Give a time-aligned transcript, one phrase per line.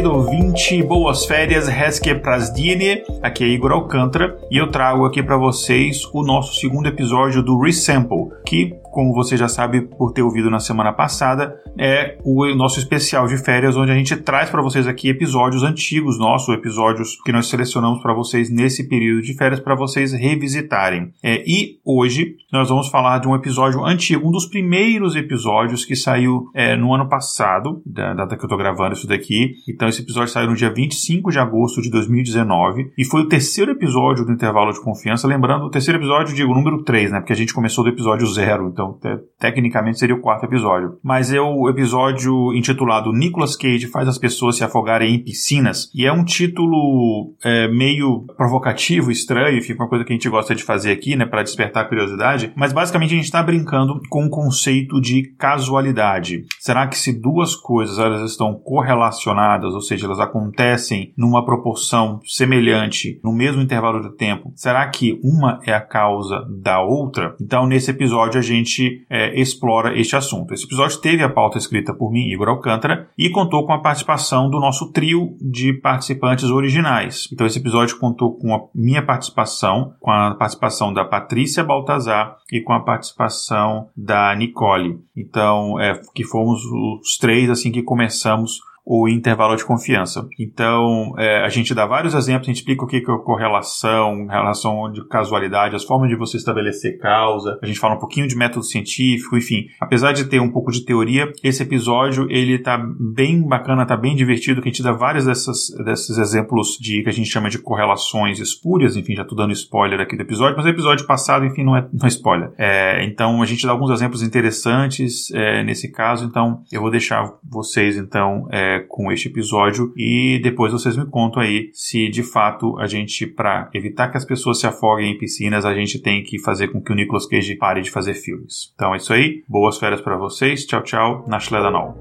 [0.00, 5.36] Querido ouvinte, boas férias, Reske Prasdine, aqui é Igor Alcântara e eu trago aqui para
[5.36, 10.50] vocês o nosso segundo episódio do Resample, que como você já sabe por ter ouvido
[10.50, 14.86] na semana passada, é o nosso especial de férias, onde a gente traz para vocês
[14.86, 19.74] aqui episódios antigos nossos, episódios que nós selecionamos para vocês nesse período de férias para
[19.74, 21.10] vocês revisitarem.
[21.22, 25.96] É, e hoje nós vamos falar de um episódio antigo, um dos primeiros episódios que
[25.96, 29.54] saiu é, no ano passado, da data que eu estou gravando isso daqui.
[29.66, 33.72] Então esse episódio saiu no dia 25 de agosto de 2019 e foi o terceiro
[33.72, 35.26] episódio do intervalo de confiança.
[35.26, 37.20] Lembrando, o terceiro episódio, digo, número 3, né?
[37.20, 38.68] Porque a gente começou do episódio zero.
[38.68, 40.98] Então te tecnicamente seria o quarto episódio.
[41.02, 45.90] Mas o episódio intitulado Nicolas Cage faz as pessoas se afogarem em piscinas.
[45.94, 50.54] E é um título é, meio provocativo, estranho, enfim, uma coisa que a gente gosta
[50.54, 52.52] de fazer aqui, né, para despertar curiosidade.
[52.56, 56.44] Mas basicamente a gente está brincando com o conceito de casualidade.
[56.58, 63.20] Será que se duas coisas elas estão correlacionadas, ou seja, elas acontecem numa proporção semelhante
[63.24, 67.34] no mesmo intervalo de tempo, será que uma é a causa da outra?
[67.40, 70.54] Então nesse episódio a gente gente é, explora este assunto.
[70.54, 74.50] Esse episódio teve a pauta escrita por mim, Igor Alcântara, e contou com a participação
[74.50, 77.28] do nosso trio de participantes originais.
[77.32, 82.60] Então esse episódio contou com a minha participação, com a participação da Patrícia Baltazar e
[82.60, 84.98] com a participação da Nicole.
[85.16, 90.26] Então, é, que fomos os três assim que começamos o intervalo de confiança.
[90.38, 94.90] Então, é, a gente dá vários exemplos, a gente explica o que é correlação, relação
[94.90, 98.64] de casualidade, as formas de você estabelecer causa, a gente fala um pouquinho de método
[98.64, 99.66] científico, enfim.
[99.80, 104.16] Apesar de ter um pouco de teoria, esse episódio, ele tá bem bacana, tá bem
[104.16, 108.38] divertido, que a gente dá vários desses exemplos de que a gente chama de correlações
[108.38, 111.76] espúrias, enfim, já tô dando spoiler aqui do episódio, mas o episódio passado, enfim, não
[111.76, 112.52] é, não é spoiler.
[112.58, 117.32] É, então, a gente dá alguns exemplos interessantes é, nesse caso, então eu vou deixar
[117.44, 122.78] vocês, então, é, com este episódio e depois vocês me contam aí se de fato
[122.78, 126.38] a gente, para evitar que as pessoas se afoguem em piscinas, a gente tem que
[126.38, 128.72] fazer com que o Nicolas Cage pare de fazer filmes.
[128.74, 131.96] Então é isso aí, boas férias para vocês, tchau tchau, na Schledanol.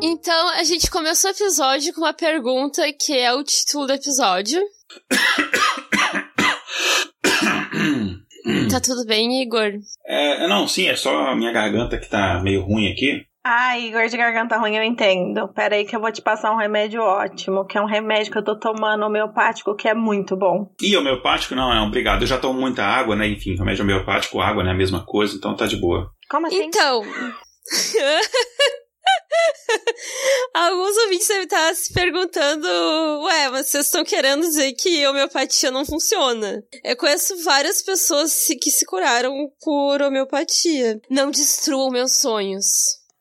[0.00, 4.60] Então, a gente começou o episódio com uma pergunta que é o título do episódio.
[8.70, 9.72] Tá tudo bem, Igor?
[10.06, 13.26] É, não, sim, é só a minha garganta que tá meio ruim aqui.
[13.44, 15.48] Ah, Igor, de garganta ruim eu entendo.
[15.48, 18.38] Pera aí que eu vou te passar um remédio ótimo, que é um remédio que
[18.38, 20.70] eu tô tomando homeopático, que é muito bom.
[20.82, 22.22] E homeopático não, é obrigado.
[22.22, 23.26] Eu já tomo muita água, né?
[23.26, 24.72] Enfim, remédio homeopático, água, né?
[24.72, 26.10] A mesma coisa, então tá de boa.
[26.28, 26.64] Como assim?
[26.64, 27.02] Então...
[30.54, 32.68] Alguns ouvintes devem estar se perguntando:
[33.24, 36.62] ué, mas vocês estão querendo dizer que homeopatia não funciona?
[36.84, 41.00] Eu conheço várias pessoas que se curaram por homeopatia.
[41.10, 42.66] Não destruam meus sonhos.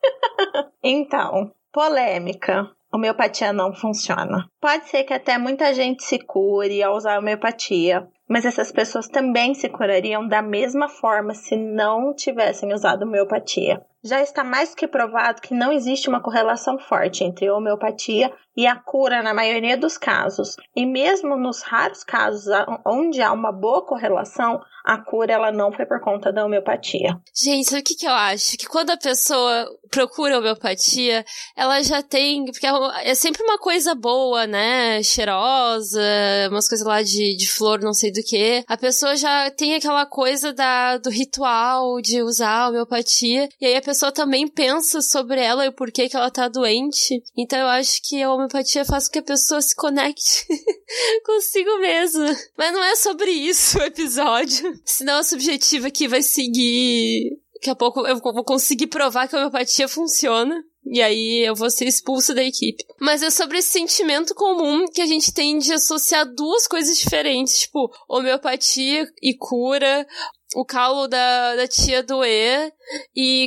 [0.83, 2.69] então, polêmica.
[2.91, 4.49] Homeopatia não funciona.
[4.61, 9.53] Pode ser que até muita gente se cure ao usar homeopatia, mas essas pessoas também
[9.53, 13.81] se curariam da mesma forma se não tivessem usado homeopatia.
[14.03, 18.75] Já está mais que provado que não existe uma correlação forte entre homeopatia e a
[18.75, 20.55] cura na maioria dos casos.
[20.75, 22.45] E mesmo nos raros casos
[22.85, 27.19] onde há uma boa correlação, a cura ela não foi por conta da homeopatia.
[27.35, 28.57] Gente, o que, que eu acho?
[28.57, 32.45] Que quando a pessoa procura homeopatia, ela já tem.
[32.45, 32.71] Porque é,
[33.03, 35.03] é sempre uma coisa boa, né?
[35.03, 36.01] Cheirosa,
[36.49, 38.63] umas coisas lá de, de flor, não sei do que.
[38.67, 43.47] A pessoa já tem aquela coisa da, do ritual de usar a homeopatia.
[43.61, 47.21] E aí a pessoa também pensa sobre ela e o porquê que ela tá doente.
[47.37, 50.45] Então eu acho que a homeopatia faz com que a pessoa se conecte
[51.25, 52.35] consigo mesma.
[52.57, 54.79] Mas não é sobre isso o episódio.
[54.85, 57.37] Senão a subjetiva aqui vai seguir.
[57.53, 60.63] Daqui a pouco eu vou conseguir provar que a homeopatia funciona.
[60.91, 62.85] E aí eu vou ser expulsa da equipe.
[62.99, 67.59] Mas é sobre esse sentimento comum que a gente tem de associar duas coisas diferentes,
[67.59, 70.07] tipo, homeopatia e cura,
[70.55, 72.73] o calo da, da tia doer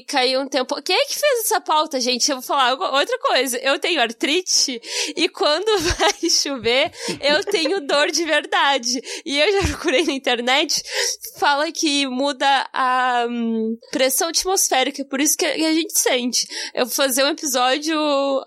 [0.06, 0.80] caiu um tempo.
[0.82, 2.30] Quem é que fez essa pauta, gente?
[2.30, 3.58] Eu vou falar outra coisa.
[3.58, 4.80] Eu tenho artrite
[5.16, 5.66] e quando
[5.96, 9.00] vai chover, eu tenho dor de verdade.
[9.24, 10.82] E eu já procurei na internet,
[11.38, 16.46] fala que muda a hum, pressão atmosférica, por isso que a gente sente.
[16.74, 17.98] Eu vou fazer um episódio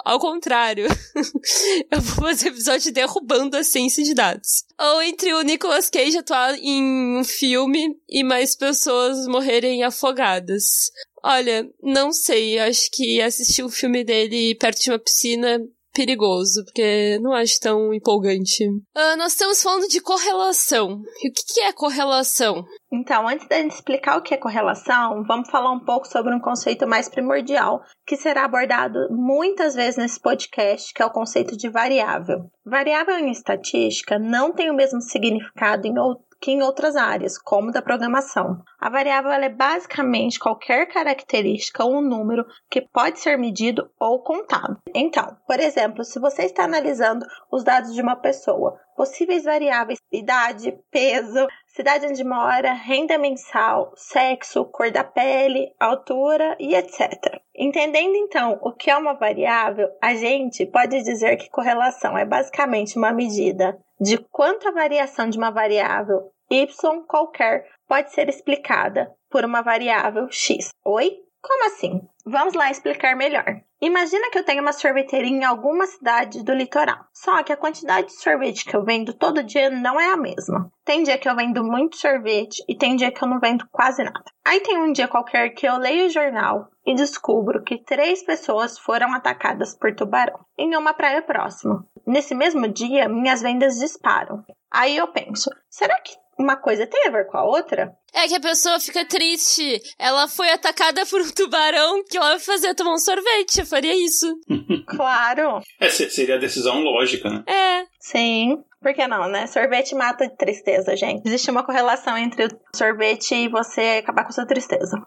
[0.04, 0.88] ao contrário.
[1.92, 4.64] eu vou fazer um episódio derrubando a ciência de dados.
[4.80, 10.83] Ou entre o Nicolas Cage atuar em um filme e mais pessoas morrerem afogadas.
[11.24, 12.60] Olha, não sei.
[12.60, 15.60] Acho que assistir o filme dele perto de uma piscina
[15.94, 18.68] perigoso, porque não acho tão empolgante.
[18.68, 21.02] Uh, nós estamos falando de correlação.
[21.24, 22.66] E o que, que é correlação?
[22.92, 26.88] Então, antes de explicar o que é correlação, vamos falar um pouco sobre um conceito
[26.88, 32.50] mais primordial, que será abordado muitas vezes nesse podcast, que é o conceito de variável.
[32.66, 35.94] Variável em estatística não tem o mesmo significado em,
[36.44, 38.62] que em outras áreas, como da programação.
[38.78, 44.78] A variável é basicamente qualquer característica ou número que pode ser medido ou contado.
[44.94, 50.78] Então, por exemplo, se você está analisando os dados de uma pessoa, possíveis variáveis idade,
[50.92, 57.42] peso, cidade onde mora, renda mensal, sexo, cor da pele, altura e etc.
[57.56, 62.98] Entendendo então o que é uma variável, a gente pode dizer que correlação é basicamente
[62.98, 66.68] uma medida de quanto a variação de uma variável y
[67.08, 70.70] qualquer pode ser explicada por uma variável x.
[70.86, 71.24] Oi?
[71.44, 72.00] Como assim?
[72.26, 73.62] Vamos lá explicar melhor.
[73.82, 77.00] Imagina que eu tenho uma sorveteria em alguma cidade do litoral.
[77.14, 80.72] Só que a quantidade de sorvete que eu vendo todo dia não é a mesma.
[80.86, 84.02] Tem dia que eu vendo muito sorvete e tem dia que eu não vendo quase
[84.02, 84.24] nada.
[84.46, 88.80] Aí tem um dia qualquer que eu leio o jornal e descubro que três pessoas
[88.80, 91.86] foram atacadas por tubarão em uma praia próxima.
[92.08, 94.46] Nesse mesmo dia, minhas vendas disparam.
[94.72, 97.94] Aí eu penso, será que uma coisa tem a ver com a outra?
[98.14, 99.82] É que a pessoa fica triste.
[99.98, 103.60] Ela foi atacada por um tubarão que ela vai fazer tomar um sorvete.
[103.60, 104.34] Eu faria isso.
[104.88, 105.62] claro.
[105.80, 107.44] É, seria a decisão lógica, né?
[107.48, 107.86] É.
[108.00, 108.64] Sim.
[108.82, 109.48] Por que não, né?
[109.48, 111.26] Sorvete mata de tristeza, gente.
[111.26, 114.98] Existe uma correlação entre o sorvete e você acabar com sua tristeza.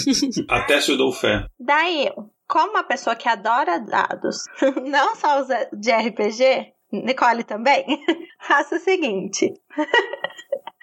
[0.48, 1.44] Até se eu dou fé.
[1.60, 4.44] Daí eu, como uma pessoa que adora dados,
[4.82, 7.84] não só usa de RPG, Nicole também,
[8.40, 9.52] faça o seguinte.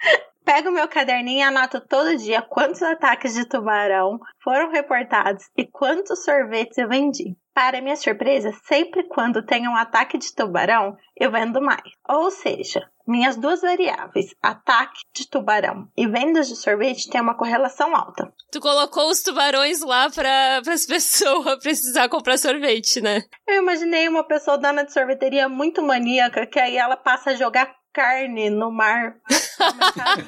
[0.44, 6.22] Pego meu caderninho e anoto todo dia quantos ataques de tubarão foram reportados e quantos
[6.22, 7.34] sorvetes eu vendi.
[7.54, 11.88] Para minha surpresa, sempre quando tem um ataque de tubarão, eu vendo mais.
[12.08, 17.94] Ou seja, minhas duas variáveis, ataque de tubarão e vendas de sorvete, têm uma correlação
[17.94, 18.30] alta.
[18.50, 23.22] Tu colocou os tubarões lá para as pessoas precisar comprar sorvete, né?
[23.46, 27.72] Eu imaginei uma pessoa dona de sorveteria muito maníaca que aí ela passa a jogar
[27.94, 29.16] carne no mar.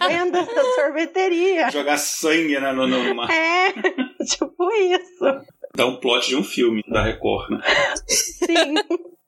[0.08, 1.68] Venda da sorveteria.
[1.72, 3.28] Jogar sangue né, no, no mar.
[3.30, 3.72] É,
[4.24, 5.24] tipo isso.
[5.74, 7.60] Dá um plot de um filme da Record, né?
[8.06, 8.74] Sim.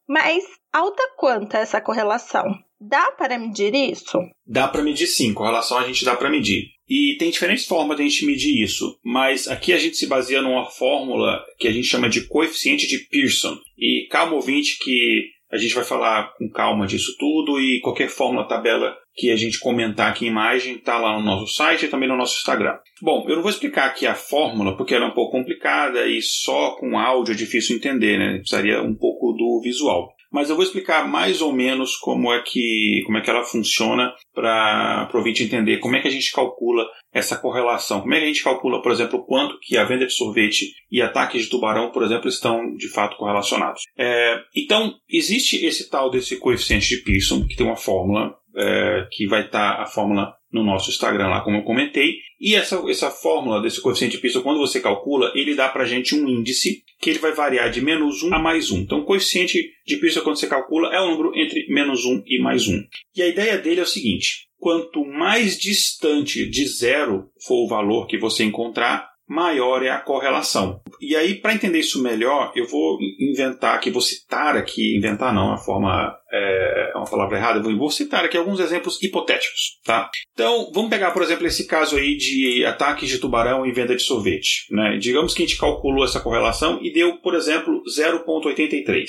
[0.09, 2.45] Mas alta quanto é essa correlação?
[2.81, 4.19] Dá para medir isso?
[4.47, 6.71] Dá para medir sim, correlação a gente dá para medir.
[6.89, 10.41] E tem diferentes formas de a gente medir isso, mas aqui a gente se baseia
[10.41, 13.59] numa fórmula que a gente chama de coeficiente de Pearson.
[13.77, 18.47] E calma ouvinte que a gente vai falar com calma disso tudo e qualquer fórmula,
[18.47, 22.09] tabela que a gente comentar aqui em imagem está lá no nosso site e também
[22.09, 22.77] no nosso Instagram.
[23.03, 26.23] Bom, eu não vou explicar aqui a fórmula porque ela é um pouco complicada e
[26.23, 28.39] só com áudio é difícil entender, né?
[28.39, 33.03] Precisaria um pouco do visual mas eu vou explicar mais ou menos como é que,
[33.07, 36.87] como é que ela funciona para o ouvinte entender como é que a gente calcula
[37.13, 38.01] essa correlação.
[38.01, 41.01] Como é que a gente calcula, por exemplo, quanto que a venda de sorvete e
[41.01, 43.83] ataques de tubarão, por exemplo, estão de fato correlacionados.
[43.97, 49.27] É, então, existe esse tal desse coeficiente de Pearson, que tem uma fórmula, é, que
[49.27, 52.17] vai estar tá a fórmula no nosso Instagram lá, como eu comentei.
[52.41, 55.87] E essa, essa fórmula desse coeficiente de Pearson, quando você calcula, ele dá para a
[55.87, 58.79] gente um índice que ele vai variar de menos 1 a mais 1.
[58.79, 62.23] Então, o coeficiente de Pearson, quando você calcula, é o um número entre menos 1
[62.27, 62.85] e mais 1.
[63.17, 68.07] E a ideia dele é o seguinte: quanto mais distante de zero for o valor
[68.07, 70.81] que você encontrar, maior é a correlação.
[71.01, 75.43] E aí, para entender isso melhor, eu vou inventar aqui, vou citar aqui, inventar não,
[75.43, 80.11] é uma forma é, é uma palavra errada, vou citar aqui alguns exemplos hipotéticos, tá?
[80.33, 84.03] Então, vamos pegar, por exemplo, esse caso aí de ataques de tubarão e venda de
[84.03, 84.97] sorvete, né?
[84.99, 89.07] Digamos que a gente calculou essa correlação e deu, por exemplo, 0.83.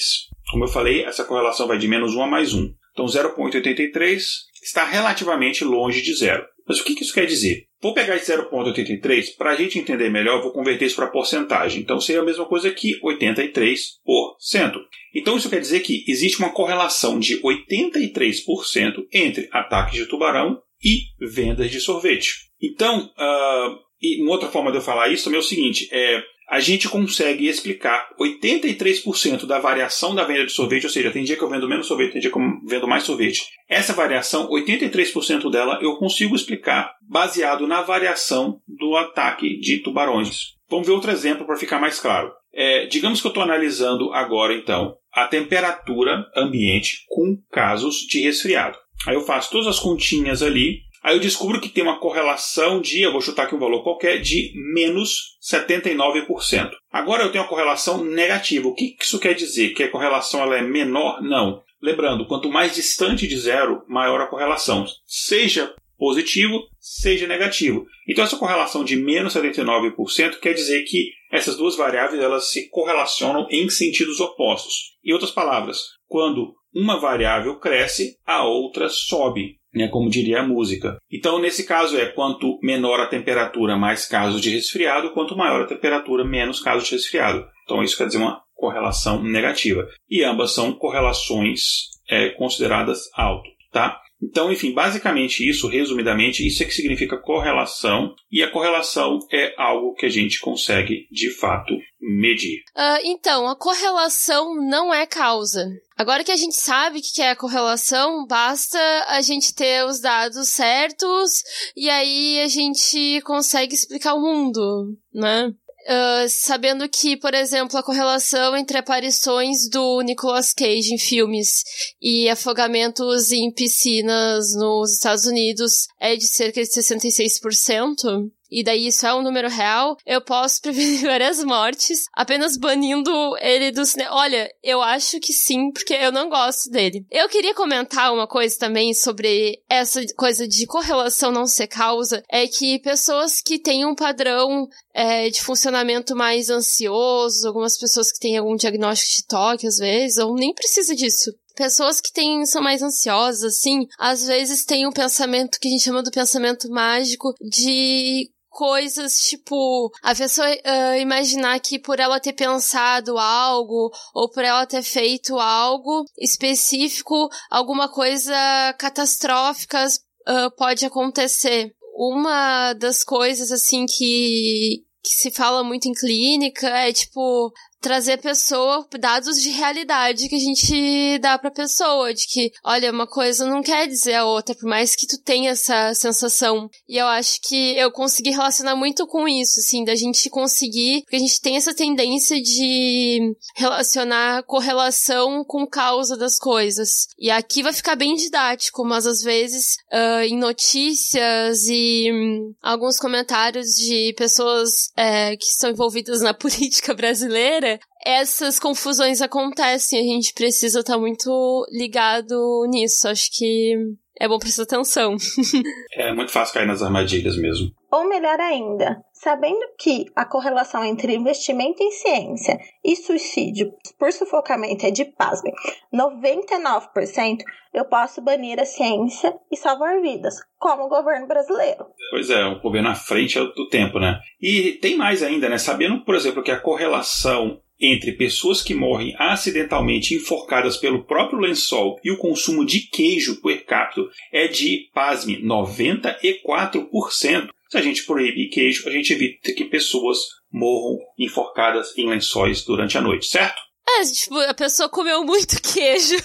[0.52, 2.74] Como eu falei, essa correlação vai de menos 1 a mais 1.
[2.92, 4.20] Então, 0.83
[4.62, 6.46] está relativamente longe de zero.
[6.68, 7.69] Mas o que isso quer dizer?
[7.82, 11.82] Vou pegar esse 0,83, para a gente entender melhor, vou converter isso para porcentagem.
[11.82, 14.74] Então seria a mesma coisa que 83%.
[15.16, 21.04] Então isso quer dizer que existe uma correlação de 83% entre ataques de tubarão e
[21.20, 22.50] vendas de sorvete.
[22.62, 26.22] Então, uh, e uma outra forma de eu falar isso também é o seguinte: é,
[26.50, 31.36] a gente consegue explicar 83% da variação da venda de sorvete, ou seja, tem dia
[31.38, 33.46] que eu vendo menos sorvete, tem dia que eu vendo mais sorvete.
[33.70, 40.56] Essa variação, 83% dela eu consigo explicar baseado na variação do ataque de tubarões.
[40.68, 42.32] Vamos ver outro exemplo para ficar mais claro.
[42.52, 48.78] É, digamos que eu estou analisando agora, então, a temperatura ambiente com casos de resfriado.
[49.08, 53.02] Aí eu faço todas as continhas ali Aí eu descubro que tem uma correlação de,
[53.02, 56.72] eu vou chutar aqui um valor qualquer, de menos 79%.
[56.92, 58.68] Agora eu tenho uma correlação negativa.
[58.68, 59.70] O que isso quer dizer?
[59.70, 61.22] Que a correlação ela é menor?
[61.22, 61.62] Não.
[61.82, 64.86] Lembrando, quanto mais distante de zero, maior a correlação.
[65.06, 67.86] Seja positivo, seja negativo.
[68.08, 73.48] Então essa correlação de menos 79% quer dizer que essas duas variáveis elas se correlacionam
[73.52, 74.96] em sentidos opostos.
[75.04, 80.98] Em outras palavras, quando uma variável cresce, a outra sobe né, como diria a música.
[81.12, 85.68] Então, nesse caso é quanto menor a temperatura, mais casos de resfriado, quanto maior a
[85.68, 87.46] temperatura, menos casos de resfriado.
[87.64, 89.88] Então, isso quer dizer uma correlação negativa.
[90.10, 94.00] E ambas são correlações é, consideradas alto, tá?
[94.22, 99.94] Então, enfim, basicamente isso, resumidamente, isso é que significa correlação, e a correlação é algo
[99.94, 102.60] que a gente consegue, de fato, medir.
[102.76, 105.66] Uh, então, a correlação não é causa.
[105.98, 110.00] Agora que a gente sabe o que é a correlação, basta a gente ter os
[110.00, 111.44] dados certos
[111.76, 115.54] e aí a gente consegue explicar o mundo, né?
[115.90, 121.64] Uh, sabendo que, por exemplo, a correlação entre aparições do Nicolas Cage em filmes
[122.00, 129.06] e afogamentos em piscinas nos Estados Unidos é de cerca de 66% e daí isso
[129.06, 134.16] é um número real, eu posso prevenir várias mortes apenas banindo ele do cinema.
[134.16, 137.06] Olha, eu acho que sim, porque eu não gosto dele.
[137.12, 142.48] Eu queria comentar uma coisa também sobre essa coisa de correlação não ser causa, é
[142.48, 148.38] que pessoas que têm um padrão é, de funcionamento mais ansioso, algumas pessoas que têm
[148.38, 152.82] algum diagnóstico de toque às vezes, ou nem precisa disso pessoas que têm, são mais
[152.82, 158.32] ansiosas, assim, às vezes têm um pensamento que a gente chama do pensamento mágico de
[158.50, 164.66] coisas, tipo, a pessoa uh, imaginar que por ela ter pensado algo, ou por ela
[164.66, 168.34] ter feito algo específico, alguma coisa
[168.78, 171.74] catastrófica uh, pode acontecer.
[171.96, 178.88] Uma das coisas, assim, que, que se fala muito em clínica é, tipo, trazer pessoa
[179.00, 183.62] dados de realidade que a gente dá pra pessoa, de que, olha, uma coisa não
[183.62, 186.70] quer dizer a outra, por mais que tu tenha essa sensação.
[186.88, 191.16] E eu acho que eu consegui relacionar muito com isso, assim, da gente conseguir, porque
[191.16, 197.08] a gente tem essa tendência de relacionar correlação com causa das coisas.
[197.18, 202.98] E aqui vai ficar bem didático, mas às vezes uh, em notícias e um, alguns
[202.98, 207.69] comentários de pessoas uh, que estão envolvidas na política brasileira,
[208.06, 210.00] essas confusões acontecem.
[210.00, 213.08] A gente precisa estar tá muito ligado nisso.
[213.08, 213.76] Acho que
[214.20, 215.16] é bom prestar atenção.
[215.96, 217.72] é muito fácil cair nas armadilhas mesmo.
[217.92, 224.86] Ou melhor ainda, sabendo que a correlação entre investimento em ciência e suicídio por sufocamento
[224.86, 225.54] é de, pasmem,
[225.92, 227.40] 99%,
[227.74, 231.86] eu posso banir a ciência e salvar vidas, como o governo brasileiro.
[232.12, 234.20] Pois é, o governo à frente do tempo, né?
[234.40, 235.58] E tem mais ainda, né?
[235.58, 242.00] Sabendo, por exemplo, que a correlação entre pessoas que morrem acidentalmente enforcadas pelo próprio lençol
[242.04, 247.50] e o consumo de queijo per capita é de, pasme, 94%.
[247.70, 250.18] Se a gente proíbe queijo, a gente evita que pessoas
[250.52, 253.69] morram enforcadas em lençóis durante a noite, certo?
[253.98, 256.16] É, tipo, a pessoa comeu muito queijo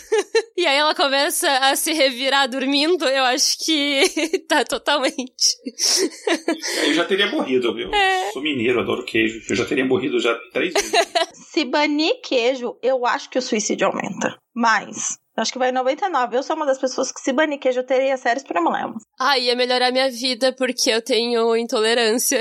[0.56, 4.02] e aí ela começa a se revirar dormindo, eu acho que
[4.48, 5.56] tá totalmente.
[6.86, 7.92] eu já teria morrido, viu?
[7.92, 8.30] É.
[8.32, 9.40] Sou mineiro, adoro queijo.
[9.48, 10.92] Eu já teria morrido já três vezes.
[11.52, 14.36] se banir queijo, eu acho que o suicídio aumenta.
[14.54, 16.36] Mas Acho que vai 99.
[16.36, 19.02] Eu sou uma das pessoas que se banir queijo eu teria sérios problemas.
[19.18, 22.40] Ah, ia melhorar minha vida porque eu tenho intolerância.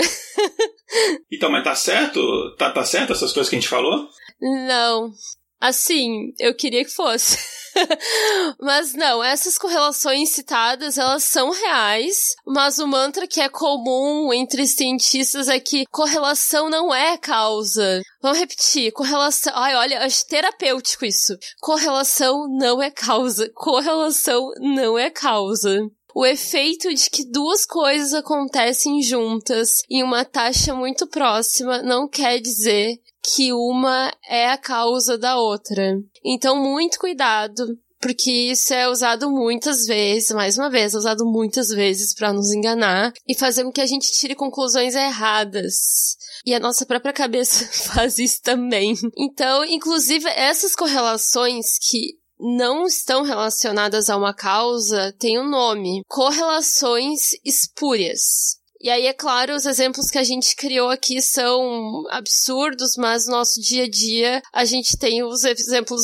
[1.31, 2.55] então, mas tá certo?
[2.55, 4.07] Tá, tá certo essas coisas que a gente falou?
[4.43, 5.13] Não.
[5.61, 7.37] Assim, eu queria que fosse.
[8.59, 14.67] mas não, essas correlações citadas, elas são reais, mas o mantra que é comum entre
[14.67, 18.01] cientistas é que correlação não é causa.
[18.21, 19.53] Vamos repetir, correlação.
[19.55, 21.33] Ai, olha, acho terapêutico isso.
[21.61, 23.49] Correlação não é causa.
[23.55, 25.79] Correlação não é causa.
[26.13, 32.39] O efeito de que duas coisas acontecem juntas em uma taxa muito próxima não quer
[32.39, 35.97] dizer que uma é a causa da outra.
[36.23, 41.69] Então, muito cuidado porque isso é usado muitas vezes, mais uma vez, é usado muitas
[41.69, 46.17] vezes para nos enganar e fazer com que a gente tire conclusões erradas.
[46.45, 48.93] E a nossa própria cabeça faz isso também.
[49.17, 57.29] Então, inclusive, essas correlações que não estão relacionadas a uma causa têm um nome: correlações
[57.45, 58.57] espúrias.
[58.83, 63.31] E aí, é claro, os exemplos que a gente criou aqui são absurdos, mas no
[63.31, 66.01] nosso dia a dia a gente tem os exemplos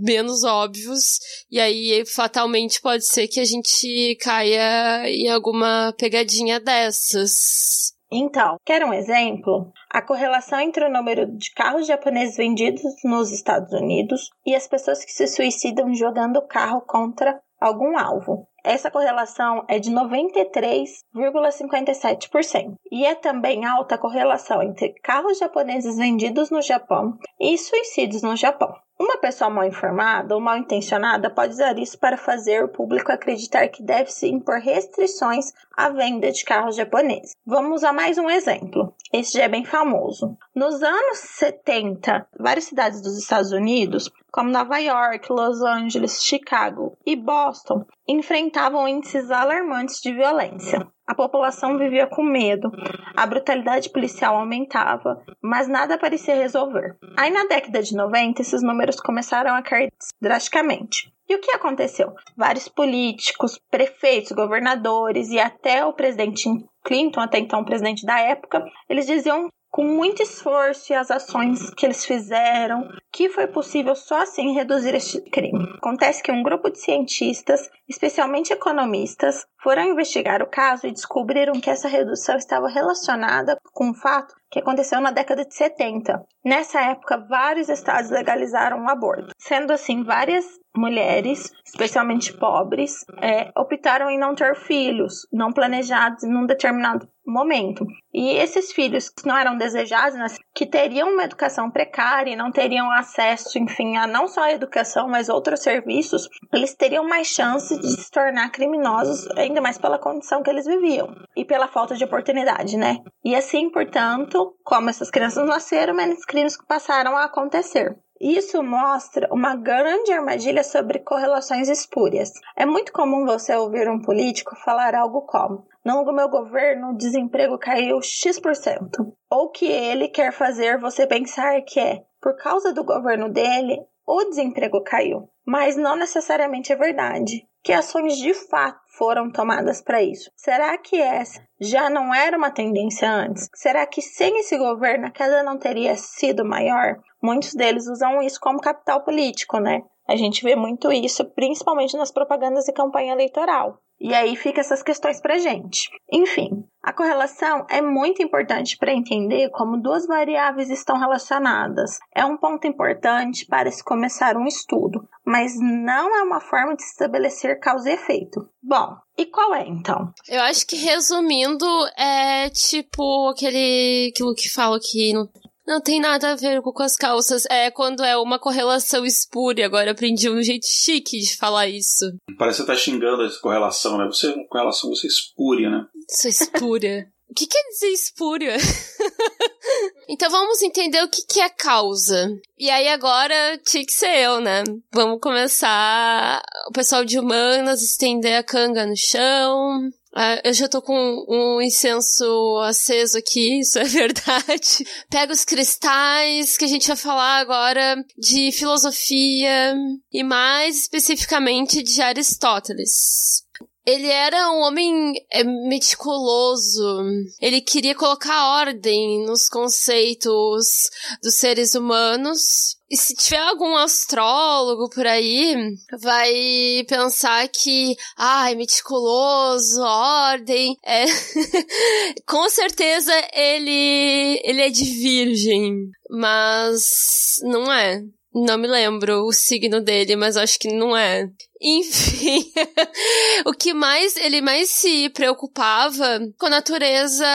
[0.00, 1.18] menos óbvios,
[1.50, 7.96] e aí fatalmente pode ser que a gente caia em alguma pegadinha dessas.
[8.12, 9.72] Então, quer um exemplo?
[9.90, 15.04] A correlação entre o número de carros japoneses vendidos nos Estados Unidos e as pessoas
[15.04, 18.48] que se suicidam jogando o carro contra algum alvo.
[18.62, 22.74] Essa correlação é de 93,57%.
[22.90, 28.36] E é também alta a correlação entre carros japoneses vendidos no Japão e suicídios no
[28.36, 28.74] Japão.
[29.00, 33.66] Uma pessoa mal informada ou mal intencionada pode usar isso para fazer o público acreditar
[33.68, 37.34] que deve-se impor restrições à venda de carros japoneses.
[37.46, 38.94] Vamos usar mais um exemplo.
[39.10, 40.36] Esse já é bem famoso.
[40.54, 47.16] Nos anos 70, várias cidades dos Estados Unidos, como Nova York, Los Angeles, Chicago e
[47.16, 50.86] Boston, enfrentavam índices alarmantes de violência.
[51.06, 52.70] A população vivia com medo,
[53.16, 56.96] a brutalidade policial aumentava, mas nada parecia resolver.
[57.16, 61.12] Aí na década de 90, esses números começaram a cair drasticamente.
[61.28, 62.12] E o que aconteceu?
[62.36, 66.48] Vários políticos, prefeitos, governadores e até o presidente
[66.84, 71.86] Clinton, até então presidente da época, eles diziam com muito esforço e as ações que
[71.86, 75.64] eles fizeram, que foi possível só assim reduzir este crime.
[75.76, 81.70] Acontece que um grupo de cientistas, especialmente economistas, foram investigar o caso e descobriram que
[81.70, 86.24] essa redução estava relacionada com um fato que aconteceu na década de 70.
[86.44, 89.32] Nessa época, vários estados legalizaram o aborto.
[89.38, 96.34] Sendo assim, várias mulheres, especialmente pobres, é, optaram em não ter filhos, não planejados em
[96.34, 97.86] um determinado momento.
[98.12, 102.50] E esses filhos que não eram desejados, mas que teriam uma educação precária e não
[102.50, 107.78] teriam acesso, enfim, a não só a educação, mas outros serviços, eles teriam mais chances
[107.78, 112.04] de se tornar criminosos, ainda mais pela condição que eles viviam e pela falta de
[112.04, 112.98] oportunidade, né?
[113.24, 117.96] E assim, portanto, como essas crianças nasceram, menos crimes passaram a acontecer.
[118.20, 122.30] Isso mostra uma grande armadilha sobre correlações espúrias.
[122.54, 127.58] É muito comum você ouvir um político falar algo como: no meu governo o desemprego
[127.58, 128.90] caiu X%.
[129.30, 134.24] Ou que ele quer fazer você pensar que é por causa do governo dele o
[134.24, 135.30] desemprego caiu.
[135.46, 137.46] Mas não necessariamente é verdade.
[137.62, 140.30] Que ações de fato foram tomadas para isso?
[140.34, 143.50] Será que essa já não era uma tendência antes?
[143.54, 146.98] Será que sem esse governo a queda não teria sido maior?
[147.22, 149.82] Muitos deles usam isso como capital político, né?
[150.08, 153.78] A gente vê muito isso, principalmente nas propagandas de campanha eleitoral.
[154.00, 155.90] E aí fica essas questões pra gente.
[156.10, 161.98] Enfim, a correlação é muito importante para entender como duas variáveis estão relacionadas.
[162.14, 166.82] É um ponto importante para se começar um estudo, mas não é uma forma de
[166.82, 168.48] estabelecer causa e efeito.
[168.62, 170.10] Bom, e qual é então?
[170.26, 171.66] Eu acho que resumindo
[171.98, 175.28] é tipo aquele aquilo que fala aqui no
[175.66, 177.44] não tem nada a ver com as calças.
[177.50, 179.66] É quando é uma correlação espúria.
[179.66, 182.06] Agora aprendi um jeito chique de falar isso.
[182.38, 184.06] Parece que você tá xingando essa correlação, né?
[184.06, 185.86] Você, correlação, você é espúria, né?
[186.08, 187.08] Sou espúria.
[187.30, 188.56] O que quer dizer espúria?
[190.10, 192.28] então vamos entender o que, que é causa.
[192.58, 194.64] E aí agora tinha que ser eu, né?
[194.92, 200.82] Vamos começar o pessoal de humanas estender a canga no chão, ah, eu já tô
[200.82, 204.86] com um incenso aceso aqui, isso é verdade.
[205.08, 209.74] Pega os cristais que a gente vai falar agora de filosofia
[210.12, 213.44] e mais especificamente de Aristóteles.
[213.90, 217.02] Ele era um homem é, meticuloso.
[217.40, 220.90] Ele queria colocar ordem nos conceitos
[221.22, 222.78] dos seres humanos.
[222.88, 225.54] E se tiver algum astrólogo por aí,
[226.00, 231.04] vai pensar que, ai, meticuloso, ordem, é...
[232.26, 238.02] com certeza ele, ele é de virgem, mas não é.
[238.32, 241.26] Não me lembro o signo dele, mas acho que não é.
[241.60, 242.50] Enfim,
[243.44, 247.26] o que mais ele mais se preocupava com a natureza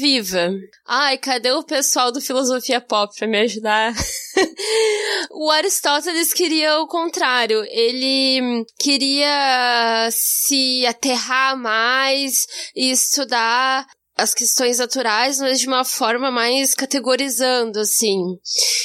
[0.00, 0.50] viva.
[0.86, 3.94] Ai, cadê o pessoal do filosofia pop para me ajudar?
[5.30, 7.64] o Aristóteles queria o contrário.
[7.70, 13.86] Ele queria se aterrar mais e estudar
[14.20, 18.18] as questões naturais, mas de uma forma mais categorizando, assim.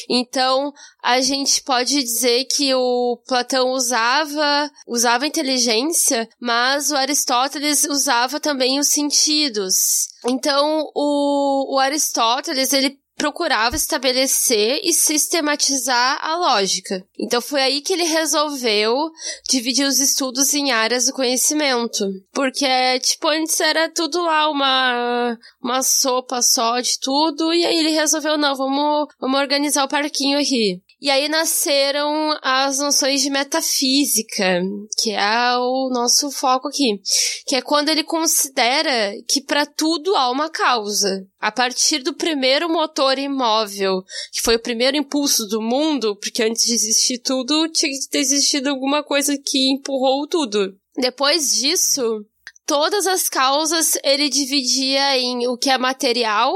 [0.10, 0.72] Então,
[1.04, 8.80] a gente pode dizer que o Platão usava, usava inteligência, mas o Aristóteles usava também
[8.80, 10.08] os sentidos.
[10.26, 17.04] Então, o, o Aristóteles, ele procurava estabelecer e sistematizar a lógica.
[17.20, 19.10] Então foi aí que ele resolveu
[19.50, 22.06] dividir os estudos em áreas do conhecimento.
[22.34, 22.68] Porque,
[23.00, 28.38] tipo, antes era tudo lá uma, uma sopa só de tudo, e aí ele resolveu,
[28.38, 30.82] não, vamos, vamos organizar o parquinho aqui.
[31.06, 34.60] E aí nasceram as noções de metafísica,
[34.98, 37.00] que é o nosso foco aqui,
[37.46, 41.24] que é quando ele considera que para tudo há uma causa.
[41.40, 46.66] A partir do primeiro motor imóvel, que foi o primeiro impulso do mundo, porque antes
[46.66, 50.76] de existir tudo, tinha que ter existido alguma coisa que empurrou tudo.
[50.98, 52.26] Depois disso,
[52.66, 56.52] todas as causas ele dividia em o que é material,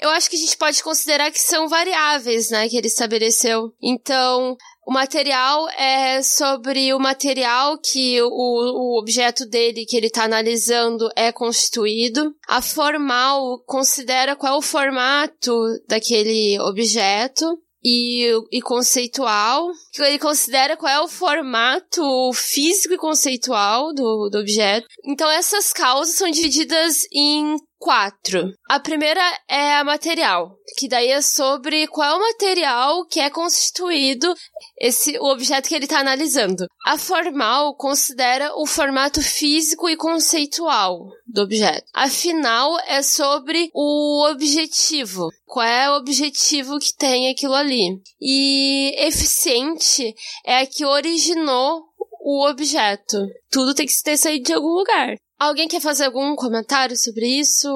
[0.00, 3.72] eu acho que a gente pode considerar que são variáveis, né, que ele estabeleceu.
[3.82, 10.24] Então, o material é sobre o material que o, o objeto dele que ele está
[10.24, 12.34] analisando é constituído.
[12.48, 15.52] A formal considera qual é o formato
[15.86, 17.46] daquele objeto
[17.84, 24.38] e, e conceitual, que ele considera qual é o formato físico e conceitual do, do
[24.38, 24.86] objeto.
[25.04, 28.52] Então essas causas são divididas em quatro.
[28.68, 33.30] A primeira é a material, que daí é sobre qual é o material que é
[33.30, 34.32] constituído
[34.78, 36.66] esse o objeto que ele está analisando.
[36.86, 41.86] A formal considera o formato físico e conceitual do objeto.
[41.94, 45.28] A final é sobre o objetivo.
[45.46, 47.98] Qual é o objetivo que tem aquilo ali?
[48.20, 50.14] E eficiente
[50.44, 51.82] é a que originou
[52.22, 53.26] o objeto.
[53.50, 55.16] Tudo tem que ter saído de algum lugar.
[55.40, 57.68] Alguém quer fazer algum comentário sobre isso?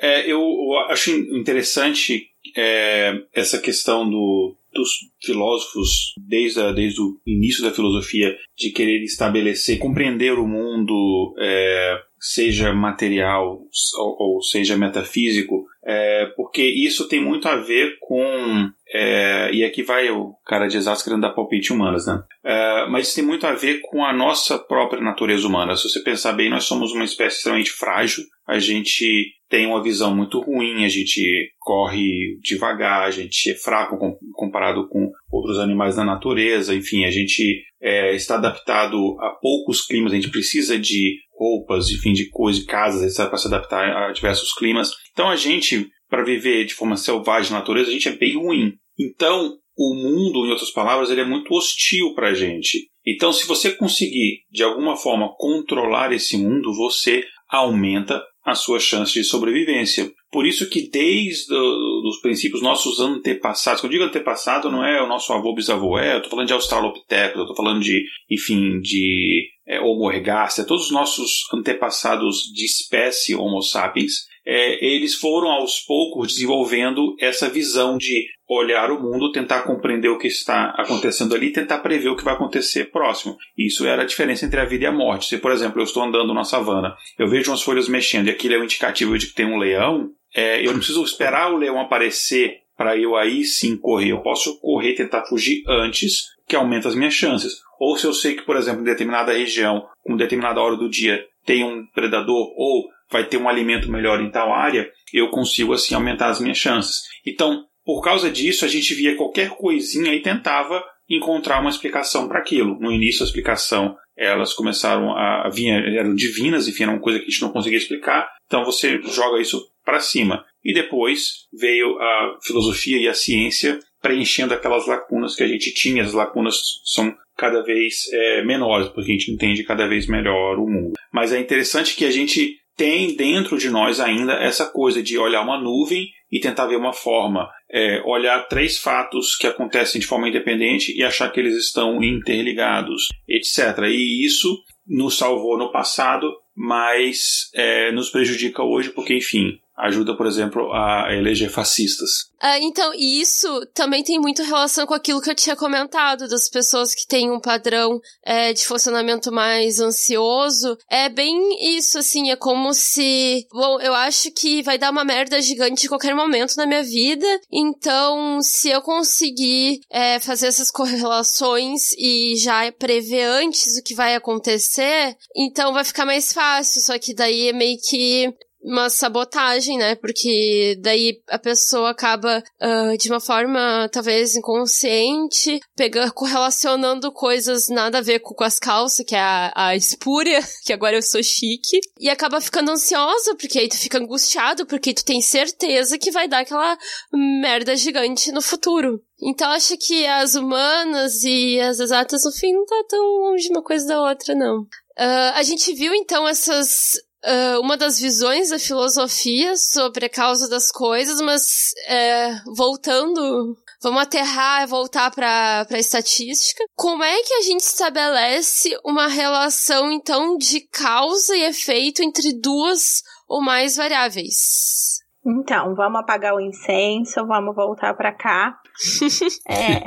[0.00, 4.88] É, eu, eu acho interessante é, essa questão do, dos
[5.22, 12.00] filósofos, desde, a, desde o início da filosofia, de querer estabelecer, compreender o mundo, é,
[12.18, 13.60] seja material
[13.98, 18.70] ou, ou seja metafísico, é, porque isso tem muito a ver com.
[18.94, 22.22] É, e aqui vai o cara de exatos querendo dar palpite humanas, né?
[22.44, 25.76] É, mas isso tem muito a ver com a nossa própria natureza humana.
[25.76, 30.14] Se você pensar bem, nós somos uma espécie extremamente frágil, a gente tem uma visão
[30.14, 31.22] muito ruim, a gente
[31.58, 33.98] corre devagar, a gente é fraco
[34.32, 40.12] comparado com outros animais da natureza, enfim, a gente é, está adaptado a poucos climas,
[40.12, 44.54] a gente precisa de roupas, enfim, de coisas, casas, etc., para se adaptar a diversos
[44.54, 44.90] climas.
[45.12, 48.72] Então a gente, para viver de forma selvagem na natureza, a gente é bem ruim.
[48.98, 52.88] Então, o mundo, em outras palavras, ele é muito hostil para a gente.
[53.06, 59.12] Então, se você conseguir, de alguma forma, controlar esse mundo, você aumenta a sua chance
[59.12, 60.10] de sobrevivência.
[60.30, 65.06] Por isso que desde os princípios nossos antepassados, quando eu digo antepassado não é o
[65.06, 69.48] nosso avô bisavô, é, eu estou falando de australopithecus, eu estou falando de, enfim, de
[69.66, 74.12] é, Homo ergaster, todos os nossos antepassados de espécie Homo sapiens,
[74.44, 80.18] é, eles foram aos poucos desenvolvendo essa visão de olhar o mundo, tentar compreender o
[80.18, 83.36] que está acontecendo ali, tentar prever o que vai acontecer próximo.
[83.56, 85.26] Isso era a diferença entre a vida e a morte.
[85.26, 88.54] Se, por exemplo, eu estou andando na savana, eu vejo umas folhas mexendo e aquilo
[88.54, 91.80] é um indicativo de que tem um leão, é, eu não preciso esperar o leão
[91.80, 94.10] aparecer para eu aí sim correr.
[94.10, 97.60] Eu posso correr, tentar fugir antes, que aumenta as minhas chances.
[97.78, 101.24] Ou se eu sei que, por exemplo, em determinada região, com determinada hora do dia,
[101.44, 105.94] tem um predador ou vai ter um alimento melhor em tal área, eu consigo assim
[105.94, 107.02] aumentar as minhas chances.
[107.26, 112.38] Então, por causa disso, a gente via qualquer coisinha e tentava encontrar uma explicação para
[112.38, 112.78] aquilo.
[112.80, 117.24] No início, a explicação elas começaram a vir, eram divinas, enfim, era uma coisa que
[117.24, 118.30] a gente não conseguia explicar.
[118.46, 120.44] Então você joga isso para cima.
[120.62, 126.02] E depois veio a filosofia e a ciência preenchendo aquelas lacunas que a gente tinha.
[126.02, 130.68] As lacunas são cada vez é, menores, porque a gente entende cada vez melhor o
[130.68, 130.92] mundo.
[131.12, 135.42] Mas é interessante que a gente tem dentro de nós ainda essa coisa de olhar
[135.42, 140.28] uma nuvem e tentar ver uma forma, é, olhar três fatos que acontecem de forma
[140.28, 143.78] independente e achar que eles estão interligados, etc.
[143.88, 150.26] E isso nos salvou no passado, mas é, nos prejudica hoje porque, enfim, ajuda, por
[150.26, 152.30] exemplo, a eleger fascistas.
[152.40, 156.94] Ah, então, isso também tem muito relação com aquilo que eu tinha comentado, das pessoas
[156.94, 160.76] que têm um padrão é, de funcionamento mais ansioso.
[160.90, 163.46] É bem isso, assim, é como se.
[163.52, 167.26] Bom, eu acho que vai dar uma merda gigante em qualquer momento na minha vida,
[167.50, 174.14] então, se eu conseguir é, fazer essas correlações e já prever antes o que vai
[174.14, 179.94] acontecer, então vai ficar mais fácil, só que daí é meio que uma sabotagem, né?
[179.94, 187.98] Porque daí a pessoa acaba uh, de uma forma talvez inconsciente, pegando, correlacionando coisas nada
[187.98, 191.22] a ver com, com as calças, que é a, a espúria, que agora eu sou
[191.22, 196.10] chique, e acaba ficando ansiosa, porque aí tu fica angustiado, porque tu tem certeza que
[196.10, 196.78] vai dar aquela
[197.12, 199.02] merda gigante no futuro.
[199.20, 203.62] Então acho que as humanas e as exatas no fim não tá tão longe uma
[203.62, 204.62] coisa da outra, não.
[204.98, 206.94] Uh, a gente viu então essas
[207.24, 214.02] uh, uma das visões da filosofia sobre a causa das coisas, mas é, voltando, vamos
[214.02, 216.64] aterrar e voltar para a estatística.
[216.74, 223.02] Como é que a gente estabelece uma relação, então, de causa e efeito entre duas
[223.28, 225.00] ou mais variáveis?
[225.24, 228.58] Então, vamos apagar o incenso, vamos voltar para cá.
[229.48, 229.82] é.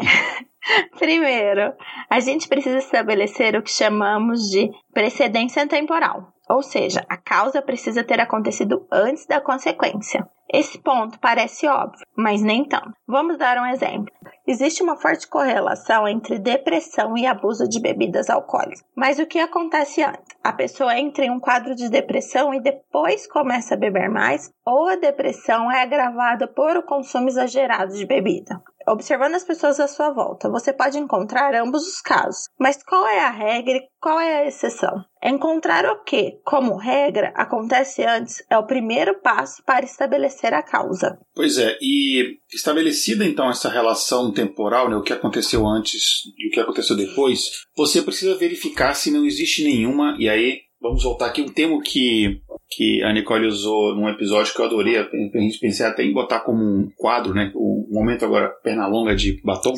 [0.98, 1.74] Primeiro,
[2.10, 6.35] a gente precisa estabelecer o que chamamos de precedência temporal.
[6.50, 10.28] Ou seja, a causa precisa ter acontecido antes da consequência.
[10.52, 12.94] Esse ponto parece óbvio, mas nem tanto.
[13.08, 14.14] Vamos dar um exemplo.
[14.48, 18.84] Existe uma forte correlação entre depressão e abuso de bebidas alcoólicas.
[18.96, 20.36] Mas o que acontece antes?
[20.44, 24.88] A pessoa entra em um quadro de depressão e depois começa a beber mais, ou
[24.88, 28.62] a depressão é agravada por o consumo exagerado de bebida.
[28.88, 32.50] Observando as pessoas à sua volta, você pode encontrar ambos os casos.
[32.60, 35.04] Mas qual é a regra e qual é a exceção?
[35.24, 41.18] Encontrar o que, como regra, acontece antes é o primeiro passo para estabelecer a causa.
[41.34, 46.02] Pois é, e estabelecida então essa relação temporal, né, o que aconteceu antes
[46.38, 51.04] e o que aconteceu depois, você precisa verificar se não existe nenhuma, e aí vamos
[51.04, 54.98] voltar aqui um termo que que a Nicole usou num episódio que eu adorei.
[54.98, 55.08] A
[55.40, 57.52] gente pensei até em botar como um quadro, né?
[57.56, 59.74] O momento agora, perna longa de batom.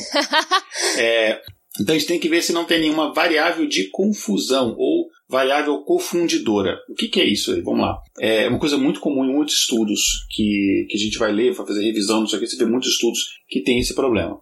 [0.98, 1.42] é,
[1.80, 5.84] então a gente tem que ver se não tem nenhuma variável de confusão ou variável
[5.84, 6.78] confundidora.
[6.90, 7.62] O que, que é isso aí?
[7.62, 7.98] Vamos lá.
[8.20, 11.68] É uma coisa muito comum em muitos estudos que, que a gente vai ler, vai
[11.68, 14.40] fazer revisão, não sei o que, você vê muitos estudos que tem esse problema.